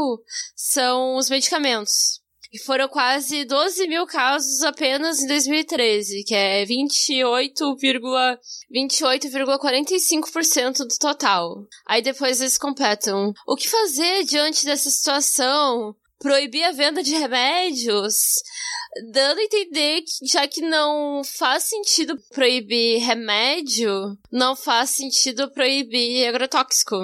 [0.57, 2.25] são os medicamentos.
[2.53, 8.38] E foram quase 12 mil casos apenas em 2013, que é 28,45%
[8.70, 9.28] 28,
[10.84, 11.66] do total.
[11.86, 13.32] Aí depois eles completam.
[13.47, 15.94] O que fazer diante dessa situação?
[16.18, 18.16] Proibir a venda de remédios?
[19.12, 26.26] dando a entender que já que não faz sentido proibir remédio, não faz sentido proibir
[26.26, 26.97] agrotóxico.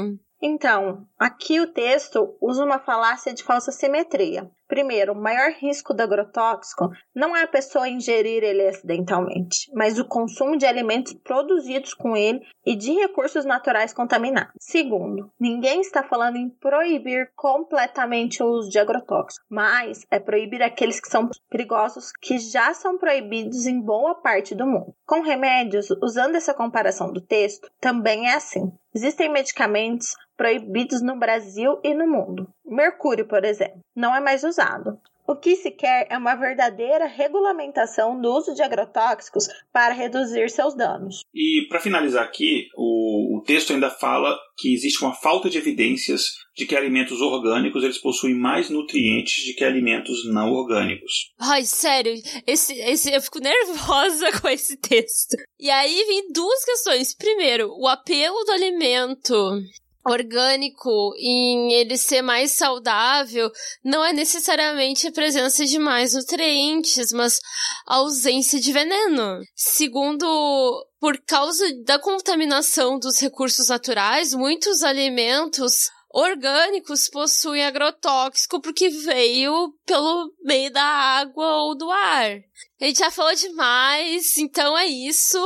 [0.44, 4.50] Então, aqui o texto usa uma falácia de falsa simetria.
[4.66, 10.04] Primeiro, o maior risco do agrotóxico não é a pessoa ingerir ele acidentalmente, mas o
[10.04, 14.54] consumo de alimentos produzidos com ele e de recursos naturais contaminados.
[14.58, 20.98] Segundo, ninguém está falando em proibir completamente o uso de agrotóxicos, mas é proibir aqueles
[21.00, 24.94] que são perigosos que já são proibidos em boa parte do mundo.
[25.06, 28.72] Com remédios, usando essa comparação do texto, também é assim.
[28.94, 32.48] Existem medicamentos proibidos no Brasil e no mundo.
[32.66, 34.98] Mercúrio, por exemplo, não é mais usado.
[35.24, 40.74] O que se quer é uma verdadeira regulamentação do uso de agrotóxicos para reduzir seus
[40.74, 41.20] danos.
[41.32, 46.32] E para finalizar aqui, o, o, texto ainda fala que existe uma falta de evidências
[46.56, 51.30] de que alimentos orgânicos eles possuem mais nutrientes do que alimentos não orgânicos.
[51.38, 52.12] Ai, sério,
[52.44, 55.36] esse, esse, eu fico nervosa com esse texto.
[55.60, 57.14] E aí vem duas questões.
[57.14, 59.62] Primeiro, o apelo do alimento
[60.04, 63.50] orgânico em ele ser mais saudável
[63.84, 67.40] não é necessariamente a presença de mais nutrientes, mas
[67.86, 69.40] a ausência de veneno.
[69.54, 79.72] Segundo, por causa da contaminação dos recursos naturais, muitos alimentos orgânicos possuem agrotóxico porque veio
[79.86, 82.40] pelo meio da água ou do ar.
[82.80, 85.38] A gente já falou demais, então é isso.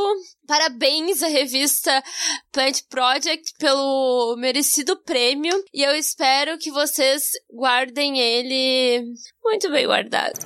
[0.47, 2.03] Parabéns à revista
[2.51, 9.05] Plant Project pelo merecido prêmio e eu espero que vocês guardem ele
[9.45, 10.39] muito bem guardado.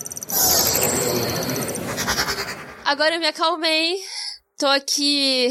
[2.85, 4.01] Agora eu me acalmei.
[4.59, 5.51] Tô aqui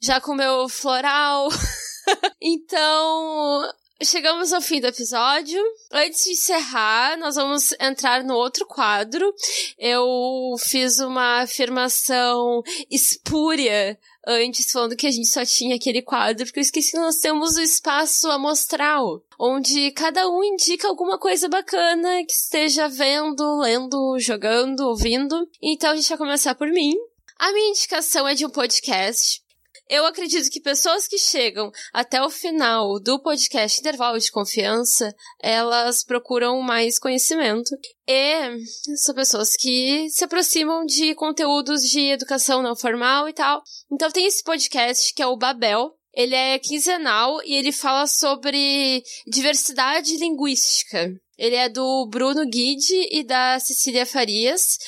[0.00, 1.48] já com meu floral.
[2.40, 3.62] então,
[4.02, 5.58] Chegamos ao fim do episódio.
[5.90, 9.34] Antes de encerrar, nós vamos entrar no outro quadro.
[9.78, 16.58] Eu fiz uma afirmação espúria antes, falando que a gente só tinha aquele quadro, porque
[16.58, 22.22] eu esqueci que nós temos o espaço amostral, onde cada um indica alguma coisa bacana
[22.26, 25.48] que esteja vendo, lendo, jogando, ouvindo.
[25.62, 26.94] Então a gente vai começar por mim.
[27.38, 29.45] A minha indicação é de um podcast
[29.88, 36.04] eu acredito que pessoas que chegam até o final do podcast Intervalo de Confiança, elas
[36.04, 37.70] procuram mais conhecimento.
[38.08, 38.56] E
[38.96, 43.62] são pessoas que se aproximam de conteúdos de educação não formal e tal.
[43.90, 49.04] Então tem esse podcast que é o Babel, ele é quinzenal e ele fala sobre
[49.26, 51.14] diversidade linguística.
[51.36, 54.78] Ele é do Bruno Guide e da Cecília Farias.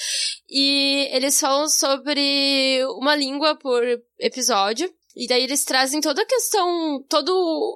[0.48, 3.82] E eles falam sobre uma língua por
[4.18, 4.90] episódio.
[5.14, 7.32] E daí eles trazem toda a questão, toda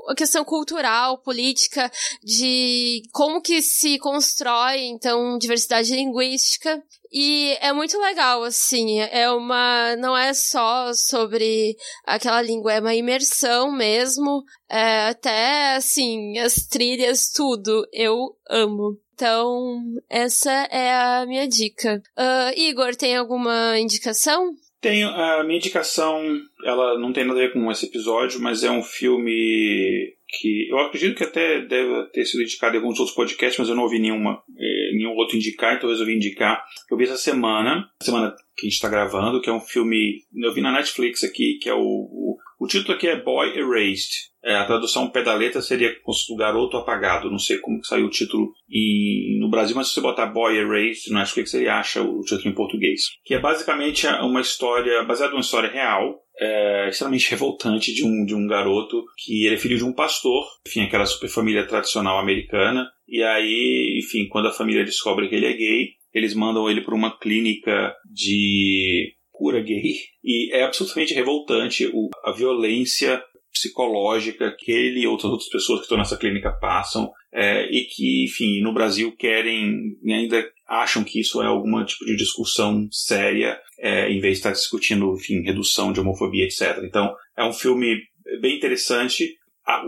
[0.08, 1.90] a questão cultural, política,
[2.22, 6.82] de como que se constrói, então, diversidade linguística.
[7.12, 12.94] E é muito legal, assim, é uma, não é só sobre aquela língua, é uma
[12.94, 18.98] imersão mesmo, é, até, assim, as trilhas, tudo, eu amo.
[19.12, 22.02] Então, essa é a minha dica.
[22.18, 24.50] Uh, Igor, tem alguma indicação?
[24.80, 26.20] Tenho a minha indicação,
[26.64, 30.78] ela não tem nada a ver com esse episódio, mas é um filme que eu
[30.78, 33.98] acredito que até deve ter sido indicado em alguns outros podcasts, mas eu não ouvi
[33.98, 36.64] nenhuma, eh, nenhum outro indicar, então eu resolvi indicar.
[36.90, 40.54] Eu vi essa semana, semana que a gente está gravando, que é um filme, eu
[40.54, 44.32] vi na Netflix aqui, que é o, o, o título aqui é Boy Erased.
[44.44, 47.30] É, a tradução pé da letra seria o garoto apagado.
[47.30, 51.14] Não sei como saiu o título e no Brasil, mas se você botar Boy Erased,
[51.14, 53.02] acho que você acha o título em português.
[53.24, 58.34] Que é basicamente uma história, baseada numa história real, é, extremamente revoltante de um, de
[58.34, 62.88] um garoto que ele é filho de um pastor, enfim, aquela super família tradicional americana.
[63.08, 66.94] E aí, enfim, quando a família descobre que ele é gay, eles mandam ele para
[66.94, 69.94] uma clínica de cura gay.
[70.22, 73.22] E é absolutamente revoltante o, a violência
[73.52, 77.10] psicológica que ele e outras outras pessoas que estão nessa clínica passam.
[77.32, 82.16] É, e que, enfim, no Brasil querem, ainda acham que isso é algum tipo de
[82.16, 86.80] discussão séria, é, em vez de estar discutindo, enfim, redução de homofobia, etc.
[86.84, 87.96] Então, é um filme
[88.40, 89.36] bem interessante.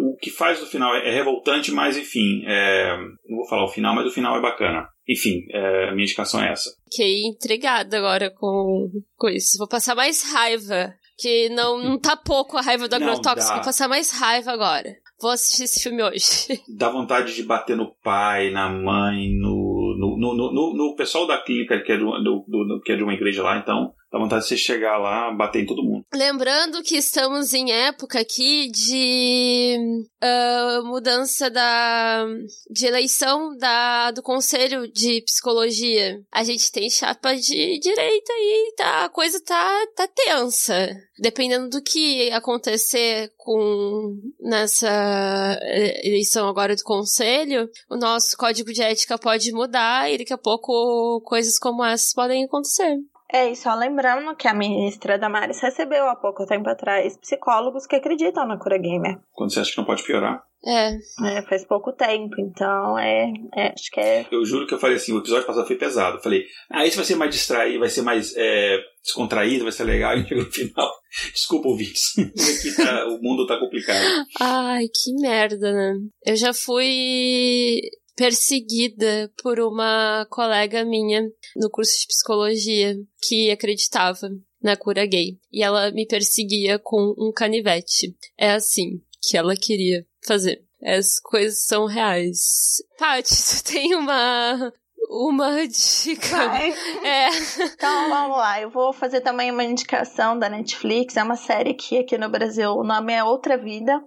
[0.00, 2.96] O que faz no final é revoltante, mas enfim, é,
[3.28, 4.88] não vou falar o final, mas o final é bacana.
[5.06, 6.70] Enfim, é, a minha indicação é essa.
[6.90, 9.58] Fiquei intrigada agora com, com isso.
[9.58, 10.94] Vou passar mais raiva.
[11.16, 14.96] Que não, não tá pouco a raiva do agrotóxico, vou passar mais raiva agora.
[15.20, 16.60] Vou assistir esse filme hoje.
[16.76, 21.80] Dá vontade de bater no pai, na mãe, no, no, no, no, pessoal da clínica
[21.82, 24.96] que é, do, que é de uma igreja lá, então Dá vontade de você chegar
[24.96, 26.06] lá, bater em todo mundo.
[26.14, 29.76] Lembrando que estamos em época aqui de
[30.22, 32.24] uh, mudança da
[32.70, 36.22] de eleição da, do Conselho de Psicologia.
[36.30, 40.90] A gente tem chapa de direita e tá, a coisa tá, tá tensa.
[41.18, 48.82] Dependendo do que acontecer com nessa eh, eleição agora do conselho, o nosso código de
[48.82, 52.96] ética pode mudar e daqui a pouco coisas como essas podem acontecer.
[53.34, 57.96] É, e só lembrando que a ministra Damares recebeu há pouco tempo atrás psicólogos que
[57.96, 59.18] acreditam na cura gamer.
[59.32, 60.40] Quando você acha que não pode piorar?
[60.64, 60.94] É.
[61.26, 61.42] é.
[61.42, 64.24] faz pouco tempo, então é, é, Acho que é.
[64.30, 66.18] Eu juro que eu falei assim: o episódio passado foi pesado.
[66.18, 69.82] Eu falei, ah, esse vai ser mais distraído, vai ser mais é, descontraído, vai ser
[69.82, 70.14] legal.
[70.16, 70.92] E chegou no final.
[71.32, 72.14] Desculpa, ouvintes.
[72.76, 74.04] tá, o mundo tá complicado.
[74.40, 75.94] Ai, que merda, né?
[76.24, 77.80] Eu já fui
[78.16, 81.22] perseguida por uma colega minha
[81.56, 84.30] no curso de psicologia que acreditava
[84.62, 85.38] na cura gay.
[85.52, 88.16] E ela me perseguia com um canivete.
[88.38, 90.64] É assim que ela queria fazer.
[90.82, 92.82] As coisas são reais.
[92.98, 94.72] Paty, tu tem uma
[95.08, 96.48] uma dica.
[96.48, 96.74] Vai.
[97.04, 97.28] É.
[97.74, 98.60] Então vamos lá.
[98.60, 101.16] Eu vou fazer também uma indicação da Netflix.
[101.16, 104.02] É uma série que aqui no Brasil o nome é Outra Vida.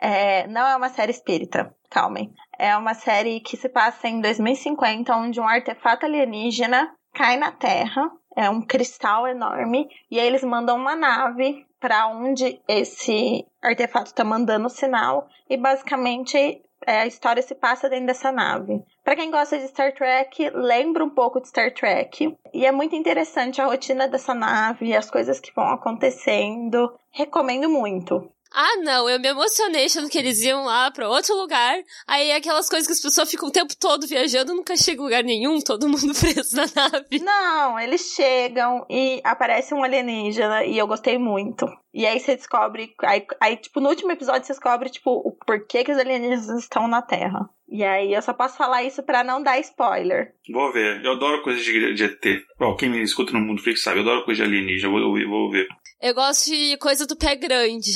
[0.00, 2.32] É, não é uma série espírita, calmem.
[2.58, 8.10] É uma série que se passa em 2050, onde um artefato alienígena cai na Terra.
[8.34, 9.88] É um cristal enorme.
[10.10, 15.28] E aí eles mandam uma nave para onde esse artefato está mandando o sinal.
[15.48, 18.82] E basicamente é, a história se passa dentro dessa nave.
[19.04, 22.36] Para quem gosta de Star Trek, lembra um pouco de Star Trek.
[22.52, 26.92] E é muito interessante a rotina dessa nave, as coisas que vão acontecendo.
[27.10, 28.30] Recomendo muito.
[28.52, 31.78] Ah, não, eu me emocionei achando que eles iam lá pra outro lugar.
[32.06, 35.22] Aí aquelas coisas que as pessoas ficam o tempo todo viajando, nunca chega em lugar
[35.22, 37.18] nenhum, todo mundo preso na nave.
[37.20, 41.66] Não, eles chegam e aparece um alienígena e eu gostei muito.
[41.92, 42.94] E aí você descobre.
[43.02, 46.86] Aí, aí, tipo, no último episódio você descobre, tipo, o porquê que os alienígenas estão
[46.86, 47.48] na Terra.
[47.70, 50.32] E aí eu só posso falar isso para não dar spoiler.
[50.50, 51.04] Vou ver.
[51.04, 52.42] Eu adoro coisas de, de ET.
[52.58, 54.88] Bom, quem me escuta no Mundo Freak sabe, eu adoro coisa de alienígena.
[54.88, 55.66] Eu vou, eu vou ver.
[56.00, 57.92] Eu gosto de coisa do pé grande.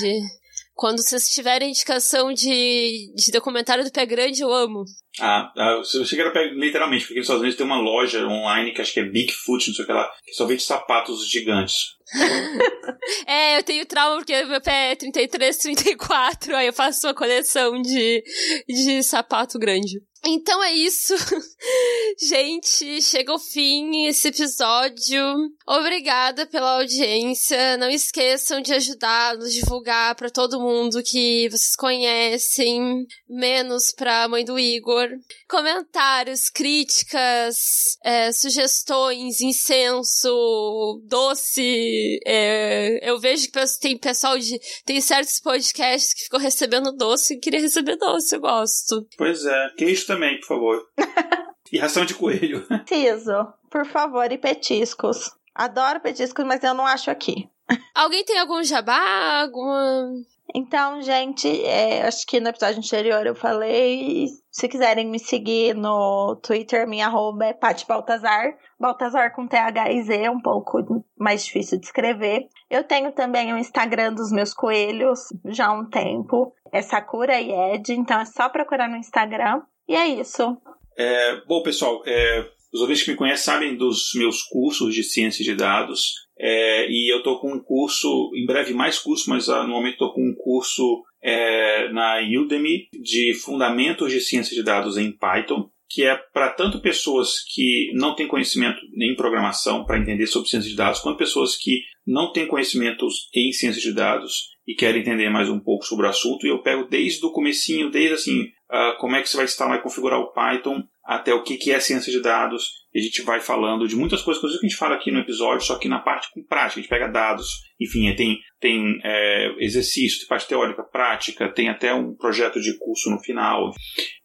[0.74, 4.84] Quando vocês tiverem indicação de, de documentário do Pé Grande, eu amo.
[5.20, 8.72] Ah, ah eu cheguei a pé, literalmente, porque nos Estados Unidos tem uma loja online
[8.72, 11.74] que acho que é Bigfoot, não sei o que lá, que só vende sapatos gigantes.
[13.26, 17.80] é, eu tenho trauma porque meu pé é 33, 34, aí eu faço uma coleção
[17.80, 18.22] de,
[18.66, 20.00] de sapato grande.
[20.24, 21.14] Então é isso.
[22.20, 25.22] Gente, chega ao fim esse episódio.
[25.66, 27.76] Obrigada pela audiência.
[27.76, 34.44] Não esqueçam de ajudar, nos divulgar para todo mundo que vocês conhecem, menos pra mãe
[34.44, 35.08] do Igor.
[35.48, 42.20] Comentários, críticas, é, sugestões, incenso, doce.
[42.24, 44.60] É, eu vejo que tem pessoal de.
[44.84, 49.06] Tem certos podcasts que ficam recebendo doce e queria receber doce, eu gosto.
[49.16, 50.86] Pois é, queijo também, por favor.
[51.72, 52.66] e ração de coelho.
[52.66, 55.30] Preciso, por favor, e petiscos.
[55.54, 57.48] Adoro petiscos, mas eu não acho aqui.
[57.94, 59.42] Alguém tem algum jabá?
[59.42, 60.12] Alguma.
[60.54, 64.28] Então, gente, é, acho que no episódio anterior eu falei.
[64.50, 68.54] Se quiserem me seguir no Twitter, minha arroba é Paty Baltazar.
[68.78, 72.48] Baltazar com TH e Z, um pouco mais difícil de escrever.
[72.68, 76.54] Eu tenho também o Instagram dos meus coelhos já há um tempo.
[76.70, 79.62] É Sakura e Ed, então é só procurar no Instagram.
[79.88, 80.56] E é isso.
[80.96, 85.44] É, bom, pessoal, é, os ouvintes que me conhecem sabem dos meus cursos de ciência
[85.44, 86.22] de dados.
[86.38, 89.92] É, e eu estou com um curso, em breve mais curso, mas uh, no momento
[89.92, 95.70] estou com um curso é, na Udemy de Fundamentos de Ciência de Dados em Python,
[95.88, 100.70] que é para tanto pessoas que não têm conhecimento em programação para entender sobre ciência
[100.70, 105.28] de dados, quanto pessoas que não têm conhecimentos em ciência de dados e querem entender
[105.28, 108.96] mais um pouco sobre o assunto, e eu pego desde o comecinho, desde assim, uh,
[108.98, 111.80] como é que você vai instalar e configurar o Python, até o que, que é
[111.80, 114.78] ciência de dados, e a gente vai falando de muitas coisas, coisas que a gente
[114.78, 117.48] fala aqui no episódio, só que na parte com prática, a gente pega dados,
[117.80, 123.10] enfim, tem, tem é, exercício, tem parte teórica, prática, tem até um projeto de curso
[123.10, 123.72] no final.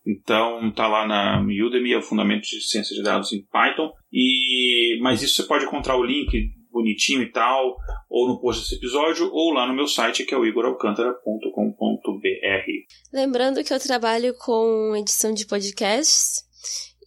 [0.05, 4.99] Então, tá lá na Udemy, é o Fundamento de Ciência de Dados em Python, e
[5.01, 6.29] mas isso você pode encontrar o link
[6.78, 7.78] bonitinho e tal,
[8.09, 12.71] ou no post desse episódio, ou lá no meu site, que é o igoralcantara.com.br.
[13.11, 16.45] Lembrando que eu trabalho com edição de podcasts,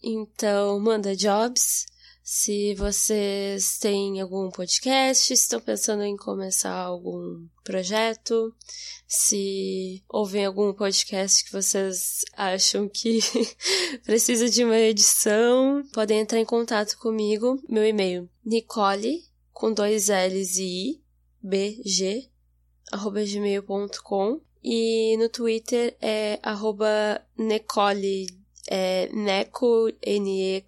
[0.03, 1.89] então manda jobs.
[2.23, 8.53] Se vocês têm algum podcast, estão pensando em começar algum projeto,
[9.07, 13.19] se ouvem algum podcast que vocês acham que
[14.05, 17.61] precisa de uma edição, podem entrar em contato comigo.
[17.67, 21.01] Meu e-mail, nicole, com dois L's e I,
[21.41, 22.29] bg,
[22.91, 28.27] arroba gmail.com e no Twitter é arroba necole,
[28.69, 30.61] é neco, N-E-K-O-L-L-I.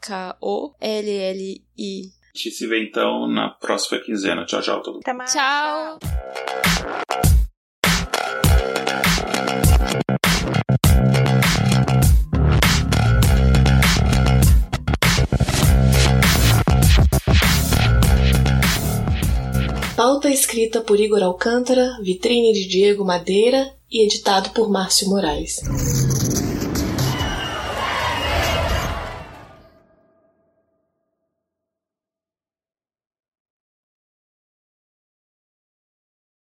[2.34, 4.46] A gente se vê então na próxima quinzena.
[4.46, 5.04] Tchau, tchau, todo mundo.
[5.04, 5.32] Até mais.
[5.32, 6.00] Tchau.
[20.24, 25.60] Pauta escrita por Igor Alcântara, vitrine de Diego Madeira e editado por Márcio Moraes.